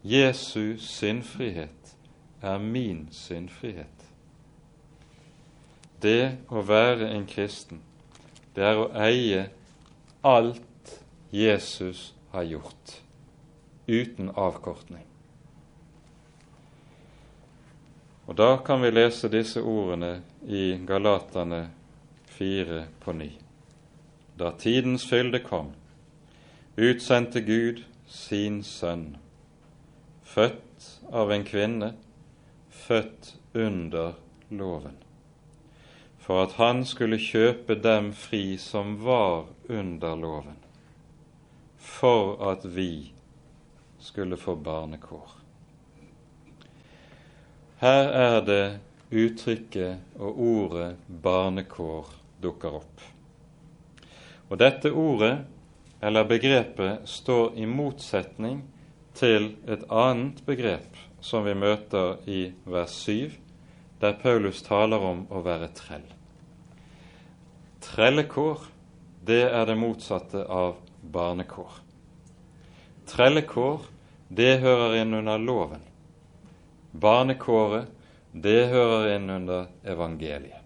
Jesu 0.04 0.76
syndfrihet 0.78 1.96
er 2.42 2.58
min 2.58 3.08
syndfrihet. 3.10 4.08
Det 6.02 6.38
å 6.50 6.62
være 6.66 7.12
en 7.14 7.26
kristen, 7.26 7.82
det 8.56 8.64
er 8.66 8.80
å 8.82 8.88
eie 8.98 9.44
alt 10.26 10.98
Jesus 11.32 12.10
har 12.32 12.42
gjort, 12.42 12.96
uten 13.86 14.30
avkortning. 14.34 15.06
Og 18.26 18.36
Da 18.36 18.56
kan 18.64 18.82
vi 18.82 18.90
lese 18.90 19.28
disse 19.28 19.60
ordene 19.60 20.22
i 20.46 20.78
Galatane 20.86 21.68
4 22.26 22.84
på 23.00 23.12
9. 23.12 23.30
Da 24.38 24.52
tidens 24.58 25.04
fylde 25.10 25.38
kom, 25.42 25.72
utsendte 26.76 27.40
Gud 27.40 27.82
sin 28.06 28.62
sønn, 28.62 29.16
født 30.22 30.86
av 31.12 31.32
en 31.32 31.44
kvinne, 31.44 31.92
født 32.70 33.34
under 33.54 34.14
loven, 34.48 34.96
for 36.18 36.46
at 36.46 36.56
han 36.62 36.86
skulle 36.86 37.20
kjøpe 37.20 37.76
dem 37.82 38.12
fri 38.16 38.56
som 38.56 38.96
var 39.04 39.50
under 39.68 40.16
loven, 40.16 40.58
for 41.76 42.38
at 42.52 42.64
vi 42.64 43.12
skulle 43.98 44.36
få 44.36 44.56
barnekår. 44.56 45.41
Her 47.82 48.12
er 48.14 48.36
det 48.46 48.64
uttrykket 49.10 50.20
og 50.22 50.36
ordet 50.38 50.92
barnekår 51.24 52.12
dukker 52.44 52.76
opp. 52.78 53.02
Og 54.46 54.60
dette 54.60 54.92
ordet, 54.94 55.32
eller 55.98 56.28
begrepet, 56.30 57.02
står 57.10 57.58
i 57.58 57.66
motsetning 57.66 58.62
til 59.18 59.56
et 59.66 59.82
annet 59.90 60.38
begrep 60.46 61.02
som 61.18 61.42
vi 61.42 61.56
møter 61.58 62.22
i 62.30 62.40
vers 62.70 62.94
7, 63.02 63.34
der 63.98 64.14
Paulus 64.22 64.62
taler 64.62 65.02
om 65.02 65.26
å 65.34 65.42
være 65.42 65.74
trell. 65.74 66.06
Trellekår, 67.82 68.62
det 69.26 69.42
er 69.50 69.66
det 69.66 69.80
motsatte 69.82 70.46
av 70.46 70.76
barnekår. 71.02 71.82
Trellekår, 73.10 73.88
det 74.30 74.60
hører 74.62 75.00
inn 75.02 75.18
under 75.18 75.42
loven. 75.50 75.90
Barnekåret, 76.92 77.88
det 78.32 78.68
hører 78.72 79.14
inn 79.16 79.30
under 79.30 79.68
evangeliet. 79.84 80.60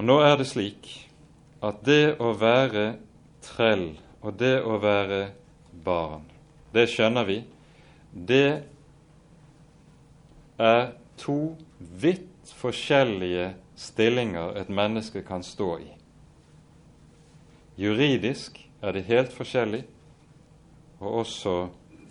Og 0.00 0.06
Nå 0.08 0.16
er 0.24 0.38
det 0.40 0.48
slik 0.48 0.88
at 1.64 1.82
det 1.84 2.16
å 2.20 2.32
være 2.40 2.94
trell 3.44 3.90
og 4.24 4.36
det 4.40 4.56
å 4.64 4.78
være 4.80 5.20
barn, 5.84 6.24
det 6.72 6.86
skjønner 6.92 7.26
vi, 7.28 7.38
det 8.12 8.62
er 10.60 10.82
to 11.20 11.56
vidt 11.78 12.52
forskjellige 12.60 13.50
stillinger 13.80 14.56
et 14.60 14.72
menneske 14.72 15.22
kan 15.24 15.44
stå 15.44 15.70
i. 15.80 15.90
Juridisk 17.80 18.58
er 18.84 18.96
det 18.96 19.06
helt 19.08 19.32
forskjellig, 19.32 19.84
og 21.00 21.22
også 21.22 21.54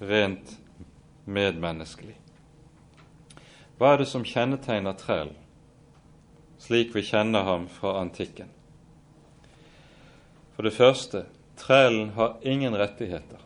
rent 0.01 0.55
medmenneskelig. 1.29 2.17
Hva 3.79 3.93
er 3.93 4.01
det 4.01 4.09
som 4.11 4.25
kjennetegner 4.27 4.97
trellen, 4.99 5.37
slik 6.59 6.91
vi 6.95 7.05
kjenner 7.07 7.45
ham 7.47 7.69
fra 7.71 7.93
antikken? 8.01 8.49
For 10.55 10.67
det 10.67 10.75
første, 10.75 11.23
trellen 11.55 12.09
har 12.17 12.35
ingen 12.41 12.75
rettigheter. 12.75 13.39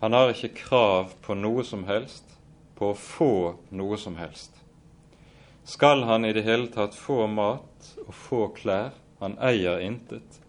Han 0.00 0.16
har 0.16 0.32
ikke 0.32 0.56
krav 0.64 1.12
på 1.22 1.36
noe 1.38 1.62
som 1.68 1.84
helst, 1.86 2.24
på 2.74 2.90
å 2.90 2.98
få 2.98 3.32
noe 3.76 3.98
som 4.00 4.16
helst. 4.18 4.56
Skal 5.62 6.02
han 6.08 6.24
i 6.24 6.32
det 6.32 6.42
hele 6.42 6.66
tatt 6.72 6.96
få 6.96 7.26
mat 7.30 7.90
og 8.06 8.14
få 8.16 8.46
klær, 8.56 8.96
han 9.20 9.36
eier 9.38 9.82
intet, 9.84 10.40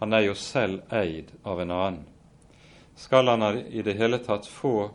han 0.00 0.12
er 0.12 0.26
jo 0.26 0.34
selv 0.34 0.82
eid 0.92 1.30
av 1.46 1.60
en 1.62 1.70
annen. 1.70 2.06
Skal 2.98 3.30
han 3.30 3.44
i 3.62 3.80
det 3.86 3.94
hele 3.96 4.18
tatt 4.20 4.48
få 4.50 4.90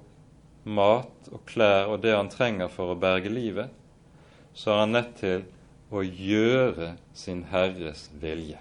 mat 0.65 1.29
og 1.31 1.45
klær 1.45 1.91
og 1.93 2.01
det 2.03 2.15
han 2.15 2.29
trenger 2.33 2.69
for 2.73 2.91
å 2.93 2.99
berge 2.99 3.29
livet, 3.29 3.69
så 4.53 4.73
er 4.73 4.81
han 4.83 4.95
nødt 4.95 5.15
til 5.19 5.43
å 5.93 6.01
gjøre 6.01 6.95
sin 7.13 7.45
Herres 7.51 8.07
vilje. 8.21 8.59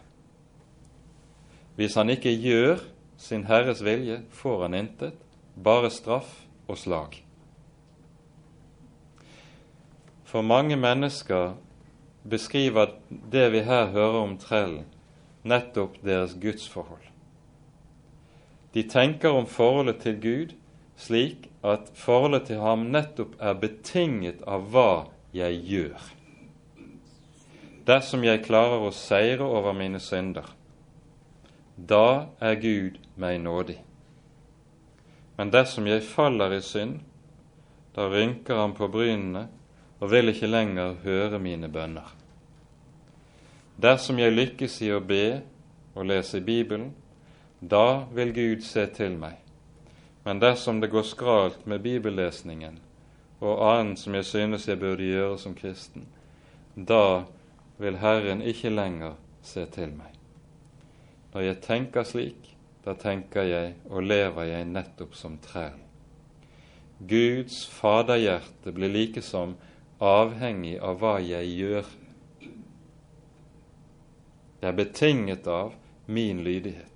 Hvis 1.75 1.97
han 1.99 2.13
ikke 2.13 2.31
gjør 2.31 2.83
sin 3.19 3.47
Herres 3.49 3.83
vilje, 3.83 4.21
får 4.31 4.67
han 4.67 4.77
intet, 4.79 5.17
bare 5.57 5.91
straff 5.91 6.45
og 6.69 6.79
slag. 6.79 7.17
For 10.25 10.43
mange 10.43 10.77
mennesker 10.77 11.55
beskriver 12.31 12.95
det 13.09 13.49
vi 13.55 13.63
her 13.67 13.91
hører 13.95 14.21
om 14.25 14.37
trellen, 14.41 14.87
nettopp 15.45 16.01
deres 16.03 16.35
gudsforhold. 16.41 17.03
De 18.75 18.83
tenker 18.91 19.31
om 19.31 19.47
forholdet 19.47 20.01
til 20.03 20.17
Gud 20.21 20.55
slik 21.05 21.49
at 21.65 21.91
forholdet 21.99 22.49
til 22.49 22.61
ham 22.65 22.89
nettopp 22.93 23.37
er 23.41 23.57
betinget 23.61 24.43
av 24.49 24.69
hva 24.73 24.91
jeg 25.37 25.61
gjør. 25.69 26.11
Dersom 27.85 28.25
jeg 28.25 28.45
klarer 28.47 28.87
å 28.87 28.93
seire 28.97 29.45
over 29.45 29.77
mine 29.77 30.01
synder, 30.01 30.47
da 31.77 32.31
er 32.41 32.57
Gud 32.63 32.97
meg 33.21 33.43
nådig. 33.45 33.81
Men 35.37 35.51
dersom 35.51 35.89
jeg 35.91 36.07
faller 36.07 36.55
i 36.55 36.63
synd, 36.65 37.01
da 37.95 38.09
rynker 38.09 38.59
han 38.63 38.75
på 38.75 38.89
brynene 38.89 39.49
og 40.01 40.11
vil 40.11 40.33
ikke 40.33 40.51
lenger 40.51 40.97
høre 41.05 41.41
mine 41.43 41.69
bønner. 41.69 42.09
Dersom 43.77 44.21
jeg 44.23 44.35
lykkes 44.35 44.81
i 44.87 44.93
å 44.95 45.03
be 45.03 45.43
og 45.95 46.07
lese 46.09 46.41
Bibelen, 46.41 46.93
da 47.61 48.05
vil 48.15 48.33
Gud 48.35 48.65
se 48.67 48.87
til 48.95 49.19
meg. 49.19 49.44
Men 50.25 50.41
dersom 50.41 50.81
det 50.81 50.89
går 50.93 51.03
skralt 51.03 51.67
med 51.67 51.83
bibellesningen 51.85 52.81
og 53.45 53.61
annet 53.69 54.01
som 54.01 54.15
jeg 54.17 54.25
synes 54.25 54.69
jeg 54.69 54.81
burde 54.81 55.05
gjøre 55.05 55.39
som 55.39 55.55
kristen, 55.55 56.07
da 56.75 57.25
vil 57.79 57.99
Herren 58.01 58.41
ikke 58.43 58.73
lenger 58.73 59.19
se 59.45 59.67
til 59.75 59.93
meg. 59.93 60.15
Når 61.35 61.45
jeg 61.49 61.61
tenker 61.67 62.07
slik, 62.09 62.55
da 62.85 62.95
tenker 62.95 63.43
jeg 63.49 63.75
og 63.91 64.07
lever 64.07 64.49
jeg 64.49 64.71
nettopp 64.71 65.17
som 65.19 65.37
trær. 65.45 65.77
Guds 67.05 67.65
faderhjerte 67.69 68.73
blir 68.73 68.93
likesom 68.93 69.57
avhengig 70.01 70.79
av 70.81 71.01
hva 71.03 71.19
jeg 71.21 71.53
gjør. 71.59 71.93
Det 74.61 74.71
er 74.71 74.79
betinget 74.79 75.49
av 75.51 75.75
min 76.07 76.41
lydighet. 76.47 76.94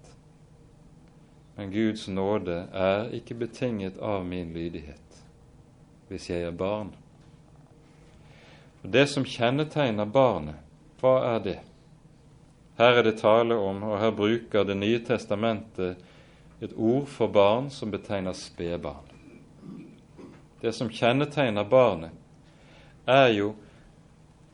Men 1.58 1.70
Guds 1.70 2.04
nåde 2.08 2.68
er 2.70 3.08
ikke 3.18 3.34
betinget 3.34 3.96
av 3.98 4.22
min 4.22 4.52
lydighet 4.54 5.16
hvis 6.08 6.28
jeg 6.30 6.44
er 6.46 6.52
barn. 6.54 6.92
Og 8.84 8.92
Det 8.94 9.02
som 9.10 9.24
kjennetegner 9.26 10.06
barnet, 10.06 10.60
hva 11.02 11.16
er 11.34 11.40
det? 11.42 11.56
Her 12.78 13.00
er 13.00 13.02
det 13.02 13.18
tale 13.18 13.56
om, 13.58 13.82
og 13.82 13.98
her 13.98 14.14
bruker 14.14 14.64
Det 14.64 14.76
nye 14.78 15.00
testamentet 15.02 15.98
et 16.62 16.76
ord 16.76 17.08
for 17.10 17.26
barn 17.26 17.70
som 17.74 17.90
betegner 17.90 18.38
spedbarn. 18.38 19.10
Det 20.62 20.72
som 20.74 20.90
kjennetegner 20.90 21.66
barnet, 21.66 22.14
er 23.06 23.32
jo 23.34 23.48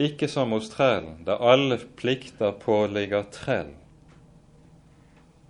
ikke 0.01 0.29
som 0.29 0.57
hos 0.57 0.71
trellen, 0.73 1.21
der 1.27 1.37
alle 1.37 1.77
plikter 2.01 2.57
påligger 2.65 3.29
trell. 3.33 3.75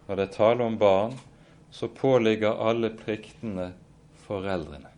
Når 0.08 0.16
det 0.16 0.26
er 0.26 0.34
tale 0.34 0.66
om 0.66 0.78
barn, 0.78 1.14
så 1.74 1.88
påligger 1.88 2.68
alle 2.68 2.90
pliktene 2.90 3.72
foreldrene. 4.26 4.92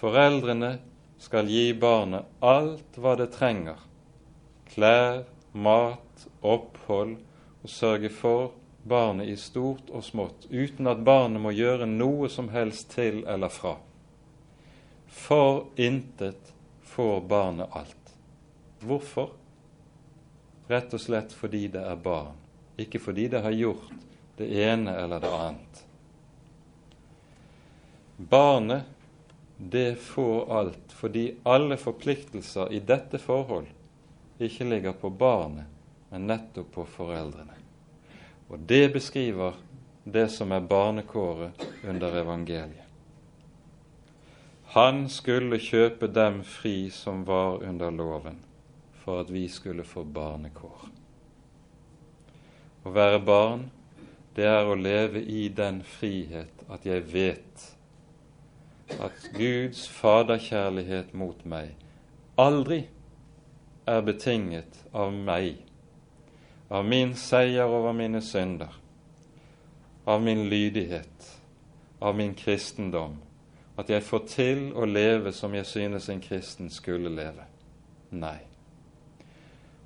Foreldrene 0.00 0.78
skal 1.20 1.50
gi 1.52 1.74
barnet 1.76 2.24
alt 2.40 2.96
hva 2.96 3.12
det 3.20 3.26
trenger, 3.34 3.76
klær, 4.72 5.26
mat, 5.52 6.24
opphold 6.40 7.18
og 7.60 7.68
sørge 7.68 8.08
for 8.08 8.54
barnet 8.88 9.28
i 9.28 9.36
stort 9.36 9.92
og 9.92 10.06
smått, 10.08 10.48
uten 10.48 10.88
at 10.88 11.04
barnet 11.04 11.44
må 11.44 11.52
gjøre 11.52 11.84
noe 11.92 12.32
som 12.32 12.48
helst 12.56 12.94
til 12.96 13.20
eller 13.28 13.52
fra. 13.52 13.76
For 15.12 15.66
intet 15.76 16.54
får 16.88 17.26
barnet 17.28 17.68
alt. 17.76 18.14
Hvorfor? 18.80 19.34
Rett 20.72 20.96
og 20.96 21.04
slett 21.04 21.36
fordi 21.36 21.66
det 21.74 21.84
er 21.84 22.00
barn, 22.00 22.38
ikke 22.80 23.02
fordi 23.10 23.28
det 23.28 23.44
har 23.44 23.60
gjort 23.60 24.06
det 24.40 24.48
ene 24.64 24.94
eller 24.96 25.20
det 25.20 25.30
annet. 25.36 25.82
Barnet, 28.16 28.82
det 29.56 29.98
får 30.00 30.58
alt 30.58 30.92
fordi 30.92 31.26
alle 31.42 31.76
forpliktelser 31.76 32.72
i 32.72 32.80
dette 32.80 33.20
forhold 33.20 33.68
ikke 34.40 34.64
ligger 34.64 34.96
på 34.96 35.10
barnet, 35.12 35.68
men 36.08 36.26
nettopp 36.28 36.70
på 36.72 36.84
foreldrene. 36.88 37.56
Og 38.48 38.58
det 38.68 38.86
beskriver 38.94 39.58
det 40.04 40.28
som 40.32 40.52
er 40.52 40.64
barnekåret 40.64 41.66
under 41.84 42.16
evangeliet. 42.22 42.86
Han 44.72 45.08
skulle 45.10 45.58
kjøpe 45.60 46.08
dem 46.08 46.40
fri 46.46 46.90
som 46.94 47.24
var 47.26 47.60
under 47.66 47.90
loven, 47.90 48.38
for 49.02 49.24
at 49.24 49.30
vi 49.32 49.48
skulle 49.48 49.84
få 49.84 50.04
barnekår. 50.04 50.88
Å 52.86 52.92
være 52.94 53.20
barn, 53.20 53.66
det 54.36 54.46
er 54.46 54.68
å 54.68 54.78
leve 54.78 55.22
i 55.22 55.48
den 55.48 55.82
frihet 55.82 56.64
at 56.70 56.86
jeg 56.86 57.04
vet 57.12 57.66
at 59.00 59.26
Guds 59.34 59.86
faderkjærlighet 59.88 61.14
mot 61.14 61.44
meg 61.46 61.74
aldri 62.40 62.84
er 63.86 64.00
betinget 64.06 64.84
av 64.92 65.12
meg, 65.12 65.56
av 66.68 66.86
min 66.86 67.14
seier 67.18 67.68
over 67.68 67.92
mine 67.96 68.22
synder, 68.22 68.70
av 70.04 70.22
min 70.22 70.46
lydighet, 70.48 71.30
av 72.00 72.16
min 72.16 72.34
kristendom, 72.34 73.18
at 73.76 73.90
jeg 73.90 74.04
får 74.04 74.26
til 74.28 74.62
å 74.76 74.86
leve 74.86 75.32
som 75.32 75.54
jeg 75.56 75.66
synes 75.66 76.08
en 76.12 76.22
kristen 76.22 76.70
skulle 76.70 77.10
leve. 77.12 77.46
Nei. 78.10 78.38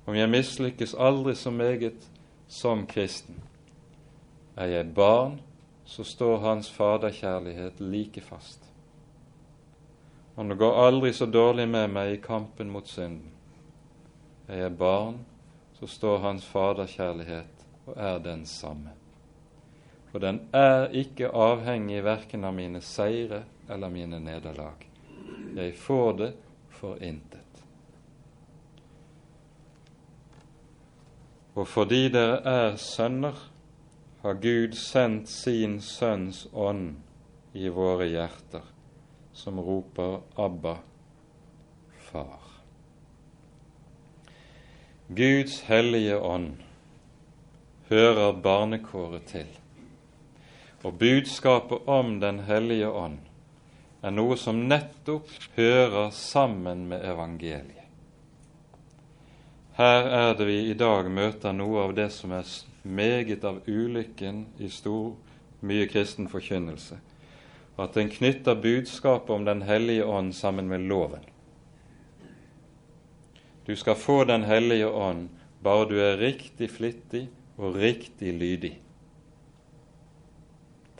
Om 0.05 0.15
jeg 0.17 0.29
mislykkes 0.29 0.95
aldri 0.99 1.35
så 1.35 1.51
meget 1.51 2.07
som 2.47 2.85
kristen, 2.87 3.39
er 4.55 4.71
jeg 4.71 4.93
barn, 4.95 5.39
så 5.85 6.03
står 6.03 6.37
Hans 6.37 6.71
faderkjærlighet 6.71 7.79
like 7.79 8.21
fast. 8.21 8.63
Og 10.35 10.49
det 10.49 10.57
går 10.59 10.81
aldri 10.87 11.13
så 11.13 11.25
dårlig 11.25 11.67
med 11.69 11.91
meg 11.95 12.13
i 12.13 12.21
kampen 12.23 12.71
mot 12.71 12.87
synden, 12.87 13.31
er 14.47 14.65
jeg 14.65 14.77
barn, 14.77 15.19
så 15.79 15.87
står 15.87 16.21
Hans 16.23 16.45
faderkjærlighet 16.45 17.65
og 17.85 17.93
er 17.97 18.19
den 18.19 18.45
samme. 18.45 18.95
For 20.11 20.19
den 20.23 20.39
er 20.55 20.93
ikke 20.95 21.27
avhengig 21.27 22.03
verken 22.05 22.45
av 22.47 22.53
mine 22.55 22.81
seire 22.81 23.43
eller 23.69 23.89
mine 23.91 24.19
nederlag. 24.23 24.85
Jeg 25.55 25.73
får 25.75 26.13
det 26.19 26.29
for 26.71 27.01
intet. 27.03 27.41
Og 31.55 31.67
fordi 31.67 32.07
dere 32.11 32.39
er 32.43 32.79
sønner, 32.79 33.35
har 34.25 34.33
Gud 34.33 34.73
sendt 34.73 35.29
sin 35.29 35.81
Sønns 35.81 36.47
ånd 36.53 36.95
i 37.53 37.69
våre 37.69 38.07
hjerter, 38.09 38.63
som 39.33 39.59
roper 39.61 40.15
'Abba, 40.33 40.77
Far'. 42.07 42.55
Guds 45.07 45.59
hellige 45.69 46.17
ånd 46.17 46.57
hører 47.89 48.41
barnekåret 48.41 49.29
til. 49.29 49.51
Og 50.83 50.97
budskapet 50.97 51.85
om 51.85 52.19
Den 52.19 52.39
hellige 52.39 52.89
ånd 52.89 53.19
er 54.01 54.09
noe 54.09 54.37
som 54.37 54.65
nettopp 54.67 55.29
hører 55.55 56.09
sammen 56.09 56.87
med 56.87 57.05
evangeliet. 57.05 57.84
Her 59.75 60.07
er 60.07 60.37
det 60.37 60.47
vi 60.47 60.59
i 60.69 60.77
dag 60.77 61.09
møter 61.11 61.53
noe 61.53 61.81
av 61.83 61.95
det 61.97 62.07
som 62.15 62.31
er 62.31 62.47
meget 62.83 63.43
av 63.43 63.63
ulykken 63.67 64.45
i 64.59 64.69
stor, 64.71 65.15
mye 65.65 65.87
kristen 65.89 66.29
forkynnelse 66.31 67.01
at 67.77 67.93
den 67.93 68.09
knytter 68.09 68.55
budskapet 68.55 69.29
om 69.29 69.45
Den 69.45 69.61
hellige 69.61 70.05
ånd 70.05 70.33
sammen 70.35 70.67
med 70.67 70.79
loven. 70.79 71.23
Du 73.67 73.75
skal 73.75 73.95
få 73.95 74.23
Den 74.23 74.43
hellige 74.43 74.87
ånd 74.87 75.29
bare 75.63 75.89
du 75.89 75.99
er 75.99 76.17
riktig 76.17 76.69
flittig 76.71 77.27
og 77.57 77.75
riktig 77.75 78.33
lydig. 78.33 78.79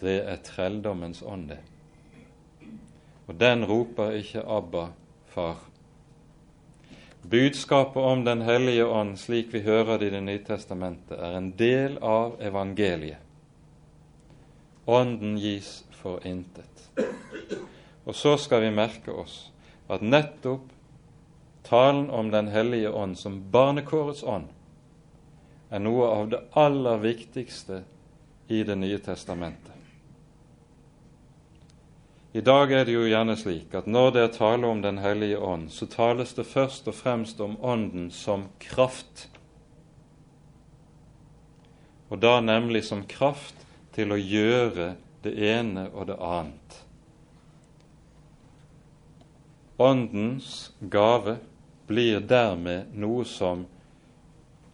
Det 0.01 0.23
er 0.25 0.41
trelldommens 0.43 1.21
ånd, 1.21 1.49
det. 1.49 1.59
Og 3.27 3.39
den 3.39 3.65
roper 3.65 4.11
ikke 4.11 4.41
Abba, 4.41 4.87
far. 5.27 5.61
Budskapet 7.29 8.03
om 8.03 8.23
Den 8.23 8.41
hellige 8.41 8.85
ånd, 8.85 9.19
slik 9.19 9.53
vi 9.53 9.59
hører 9.65 9.97
det 9.97 10.07
i 10.07 10.13
Det 10.13 10.21
nye 10.21 10.41
testamentet, 10.45 11.17
er 11.17 11.37
en 11.37 11.51
del 11.57 11.97
av 11.97 12.35
evangeliet. 12.37 13.17
Ånden 14.85 15.37
gis 15.41 15.83
for 15.97 16.21
intet. 16.27 16.85
Og 18.05 18.13
så 18.13 18.35
skal 18.37 18.61
vi 18.61 18.69
merke 18.69 19.11
oss 19.11 19.49
at 19.89 20.05
nettopp 20.05 20.69
talen 21.65 22.11
om 22.13 22.29
Den 22.31 22.51
hellige 22.53 22.93
ånd 22.93 23.17
som 23.17 23.41
barnekårets 23.51 24.21
ånd 24.23 24.51
er 25.73 25.81
noe 25.81 26.05
av 26.05 26.29
det 26.29 26.43
aller 26.53 27.01
viktigste 27.01 27.81
i 28.47 28.61
Det 28.63 28.75
nye 28.77 29.01
testamentet. 29.01 29.74
I 32.35 32.41
dag 32.43 32.71
er 32.75 32.83
det 32.83 32.91
jo 32.91 33.05
gjerne 33.07 33.37
slik 33.39 33.71
at 33.79 33.85
når 33.87 34.09
det 34.11 34.21
er 34.25 34.31
tale 34.35 34.67
om 34.67 34.81
Den 34.83 34.97
hellige 34.99 35.37
ånd, 35.39 35.69
så 35.71 35.85
tales 35.87 36.33
det 36.35 36.43
først 36.43 36.89
og 36.91 36.95
fremst 36.97 37.39
om 37.39 37.53
Ånden 37.63 38.09
som 38.11 38.49
kraft. 38.59 39.29
Og 42.11 42.19
da 42.19 42.41
nemlig 42.43 42.81
som 42.83 43.05
kraft 43.07 43.63
til 43.95 44.11
å 44.11 44.17
gjøre 44.19 44.97
det 45.23 45.31
ene 45.47 45.85
og 45.93 46.09
det 46.09 46.17
annet. 46.19 46.75
Åndens 49.79 50.73
gave 50.91 51.37
blir 51.87 52.19
dermed 52.19 52.91
noe 52.99 53.23
som 53.23 53.63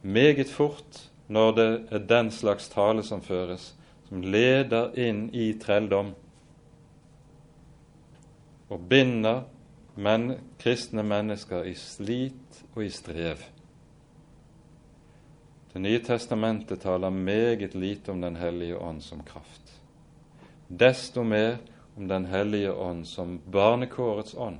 meget 0.01 0.49
fort, 0.49 1.03
når 1.29 1.53
det 1.59 1.69
er 1.93 2.09
den 2.09 2.33
slags 2.33 2.73
tale 2.73 3.05
som 3.05 3.21
føres, 3.21 3.75
som 4.09 4.25
leder 4.25 4.97
inn 4.97 5.27
i 5.29 5.51
trelldom 5.61 6.15
og 8.71 8.87
binder 8.89 9.43
men, 9.95 10.37
kristne 10.59 11.03
mennesker 11.03 11.67
i 11.67 11.73
slit 11.75 12.61
og 12.75 12.85
i 12.85 12.89
strev. 12.89 13.43
Det 15.73 15.81
nye 15.83 15.99
testamentet 16.03 16.81
taler 16.83 17.09
meget 17.09 17.75
lite 17.75 18.11
om 18.11 18.21
Den 18.21 18.35
hellige 18.35 18.77
ånd 18.77 19.01
som 19.01 19.23
kraft. 19.23 19.81
Desto 20.67 21.23
mer 21.23 21.57
om 21.97 22.07
Den 22.07 22.25
hellige 22.25 22.73
ånd 22.73 23.05
som 23.05 23.39
barnekårets 23.51 24.35
ånd. 24.37 24.59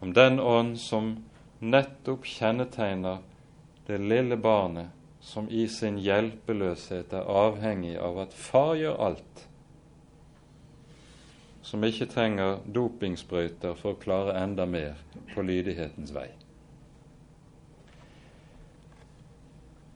Om 0.00 0.12
den 0.12 0.40
ånd 0.40 0.76
som 0.80 1.24
nettopp 1.60 2.24
kjennetegner 2.26 3.18
det 3.86 3.98
lille 3.98 4.36
barnet 4.36 4.88
som 5.20 5.48
i 5.50 5.68
sin 5.68 5.98
hjelpeløshet 5.98 7.12
er 7.12 7.28
avhengig 7.28 7.96
av 7.98 8.18
at 8.18 8.34
far 8.34 8.74
gjør 8.74 8.98
alt 8.98 9.44
som 11.62 11.84
ikke 11.84 12.06
trenger 12.10 12.58
dopingsprøyter 12.74 13.76
for 13.78 13.94
å 13.94 14.00
klare 14.02 14.34
enda 14.42 14.66
mer 14.66 14.98
på 15.34 15.44
lydighetens 15.46 16.10
vei. 16.14 16.28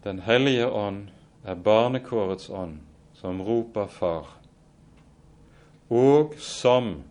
Den 0.07 0.23
hellige 0.23 0.69
ånd 0.71 1.09
er 1.43 1.59
barnekårets 1.59 2.51
ånd 2.51 2.79
som 3.19 3.43
roper 3.43 3.91
Far, 3.91 4.31
og 5.91 6.35
som 6.43 7.03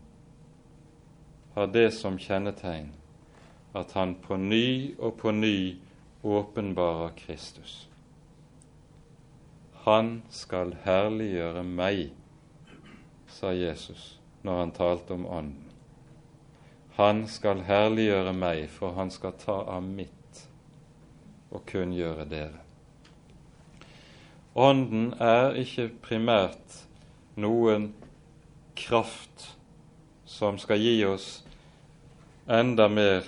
har 1.55 1.67
det 1.71 1.89
som 1.95 2.19
kjennetegn 2.19 2.93
at 3.75 3.91
han 3.95 4.15
på 4.23 4.37
ny 4.39 4.95
og 4.95 5.17
på 5.19 5.31
ny 5.35 5.75
åpenbarer 6.23 7.11
Kristus. 7.19 7.89
Han 9.83 10.21
skal 10.31 10.75
herliggjøre 10.83 11.63
meg, 11.67 12.07
sa 13.27 13.51
Jesus 13.51 14.15
når 14.45 14.59
han 14.61 14.73
talte 14.75 15.15
om 15.17 15.25
Ånden. 15.25 15.61
Han 16.95 17.25
skal 17.27 17.65
herliggjøre 17.67 18.31
meg, 18.37 18.69
for 18.71 18.95
han 18.95 19.09
skal 19.11 19.33
ta 19.41 19.57
av 19.67 19.83
mitt 19.83 20.45
og 21.51 21.65
kunngjøre 21.67 22.23
dere. 22.29 22.61
Ånden 24.55 25.09
er 25.19 25.57
ikke 25.59 25.89
primært 26.05 26.77
noen 27.35 27.89
kraft 28.79 29.49
som 30.25 30.55
skal 30.61 30.79
gi 30.79 30.95
oss 31.09 31.27
enda 32.47 32.87
mer 32.87 33.27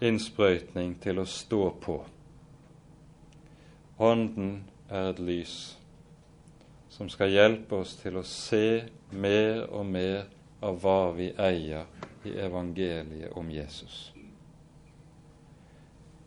innsprøytning 0.00 0.94
til 1.02 1.18
å 1.18 1.26
stå 1.26 1.64
på. 1.82 1.98
Ånden 3.98 4.54
er 4.88 5.10
et 5.10 5.18
lys 5.20 5.56
som 7.00 7.08
skal 7.08 7.30
hjelpe 7.32 7.78
oss 7.80 7.94
til 7.96 8.18
å 8.20 8.22
se 8.28 8.82
mer 9.16 9.62
og 9.72 9.86
mer 9.88 10.26
av 10.60 10.82
hva 10.82 11.14
vi 11.16 11.30
eier 11.40 11.86
i 12.28 12.34
evangeliet 12.44 13.32
om 13.40 13.48
Jesus. 13.48 14.10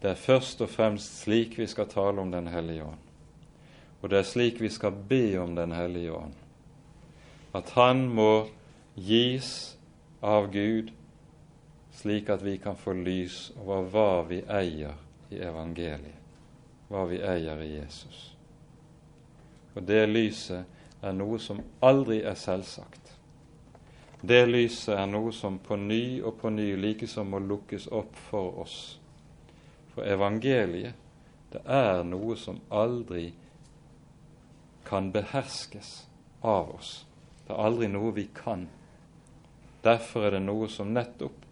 Det 0.02 0.10
er 0.10 0.18
først 0.18 0.66
og 0.66 0.72
fremst 0.74 1.20
slik 1.22 1.60
vi 1.62 1.70
skal 1.70 1.92
tale 1.94 2.26
om 2.26 2.34
Den 2.34 2.50
hellige 2.50 2.90
ånd. 2.90 3.06
Og 4.02 4.10
det 4.10 4.24
er 4.24 4.28
slik 4.32 4.66
vi 4.66 4.74
skal 4.74 4.98
be 4.98 5.38
om 5.44 5.54
Den 5.54 5.78
hellige 5.78 6.18
ånd. 6.18 6.34
At 7.54 7.70
Han 7.78 8.08
må 8.10 8.48
gis 8.98 9.78
av 10.26 10.50
Gud, 10.50 10.90
slik 11.94 12.34
at 12.34 12.42
vi 12.42 12.58
kan 12.58 12.82
få 12.82 12.98
lys 12.98 13.52
over 13.62 13.86
hva 13.94 14.12
vi 14.26 14.42
eier 14.42 14.98
i 15.30 15.38
evangeliet, 15.38 16.18
hva 16.90 17.06
vi 17.06 17.22
eier 17.22 17.62
i 17.62 17.76
Jesus. 17.78 18.33
Og 19.74 19.84
det 19.88 20.06
lyset 20.10 21.04
er 21.04 21.16
noe 21.18 21.40
som 21.42 21.62
aldri 21.84 22.22
er 22.24 22.38
selvsagt. 22.40 23.14
Det 24.24 24.46
lyset 24.48 24.96
er 24.96 25.08
noe 25.12 25.34
som 25.36 25.58
på 25.60 25.76
ny 25.76 26.22
og 26.24 26.38
på 26.40 26.52
ny 26.54 26.70
likesom 26.80 27.34
må 27.34 27.42
lukkes 27.44 27.90
opp 27.92 28.16
for 28.30 28.62
oss. 28.64 28.78
For 29.94 30.08
evangeliet, 30.08 30.96
det 31.52 31.62
er 31.70 32.06
noe 32.08 32.38
som 32.40 32.62
aldri 32.72 33.34
kan 34.88 35.12
beherskes 35.12 36.08
av 36.42 36.72
oss. 36.78 36.94
Det 37.44 37.54
er 37.54 37.66
aldri 37.68 37.90
noe 37.92 38.14
vi 38.16 38.30
kan. 38.34 38.68
Derfor 39.84 40.30
er 40.30 40.38
det 40.38 40.46
noe 40.48 40.70
som 40.72 40.94
nettopp 40.96 41.44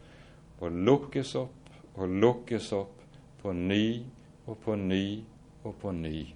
må 0.61 0.69
lukkes 0.71 1.35
opp 1.35 1.97
og 1.97 2.19
lukkes 2.23 2.71
opp 2.77 3.01
på 3.41 3.53
ny 3.57 3.85
og 4.47 4.59
på 4.63 4.75
ny 4.79 5.05
og 5.65 5.75
på 5.81 5.91
ny. 5.91 6.29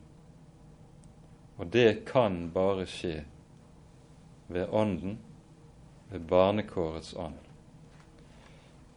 Og 1.57 1.67
det 1.71 2.05
kan 2.05 2.49
bare 2.53 2.85
skje 2.89 3.23
ved 4.47 4.67
Ånden, 4.71 5.17
ved 6.09 6.27
barnekårets 6.29 7.13
ånd. 7.13 7.39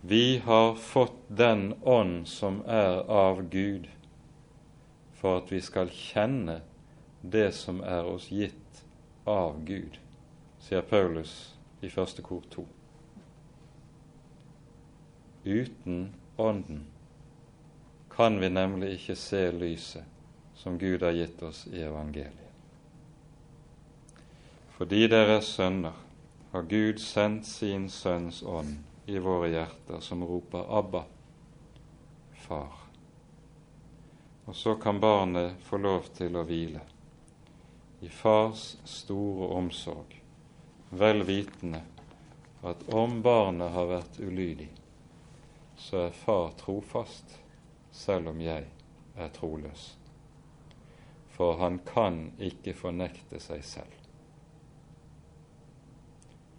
Vi 0.01 0.39
har 0.39 0.75
fått 0.75 1.29
den 1.29 1.75
ånd 1.83 2.29
som 2.29 2.63
er 2.67 3.03
av 3.11 3.43
Gud, 3.51 3.89
for 5.13 5.41
at 5.41 5.53
vi 5.53 5.61
skal 5.61 5.91
kjenne 5.91 6.61
det 7.23 7.51
som 7.55 7.81
er 7.83 8.07
oss 8.07 8.29
gitt 8.31 8.85
av 9.27 9.59
Gud, 9.67 9.99
sier 10.63 10.87
Paulus 10.87 11.33
i 11.83 11.91
første 11.91 12.23
kor 12.23 12.47
to. 12.51 12.67
Uten 15.45 16.15
Ånden 16.37 16.85
kan 18.11 18.39
vi 18.41 18.51
nemlig 18.51 18.93
ikke 18.99 19.17
se 19.19 19.43
lyset 19.55 20.05
som 20.59 20.79
Gud 20.79 21.03
har 21.03 21.15
gitt 21.15 21.43
oss 21.43 21.67
i 21.71 21.83
evangeliet. 21.83 22.48
Fordi 24.79 25.09
dere 25.11 25.41
er 25.41 25.43
sønner, 25.43 25.95
har 26.53 26.69
Gud 26.71 27.01
sendt 27.03 27.49
sin 27.51 27.89
Sønns 27.91 28.45
ånd 28.47 28.77
i 29.11 29.19
våre 29.19 29.49
hjerter, 29.51 29.99
som 30.01 30.23
roper 30.23 30.63
'Abba, 30.69 31.03
Far'. 32.47 32.87
Og 34.47 34.57
så 34.57 34.75
kan 34.75 35.01
barnet 35.01 35.59
få 35.67 35.83
lov 35.83 36.07
til 36.15 36.37
å 36.37 36.45
hvile 36.47 36.81
i 38.01 38.09
fars 38.09 38.77
store 38.85 39.51
omsorg, 39.59 40.15
vel 40.91 41.25
vitende 41.27 41.83
at 42.63 42.87
om 42.95 43.19
barnet 43.23 43.75
har 43.75 43.91
vært 43.91 44.21
ulydig, 44.23 44.71
så 45.77 46.07
er 46.07 46.19
far 46.23 46.53
trofast, 46.61 47.41
selv 47.91 48.31
om 48.31 48.41
jeg 48.41 48.71
er 49.17 49.35
troløs. 49.35 49.97
For 51.35 51.59
han 51.59 51.83
kan 51.87 52.29
ikke 52.39 52.79
fornekte 52.79 53.43
seg 53.43 53.65
selv. 53.67 53.98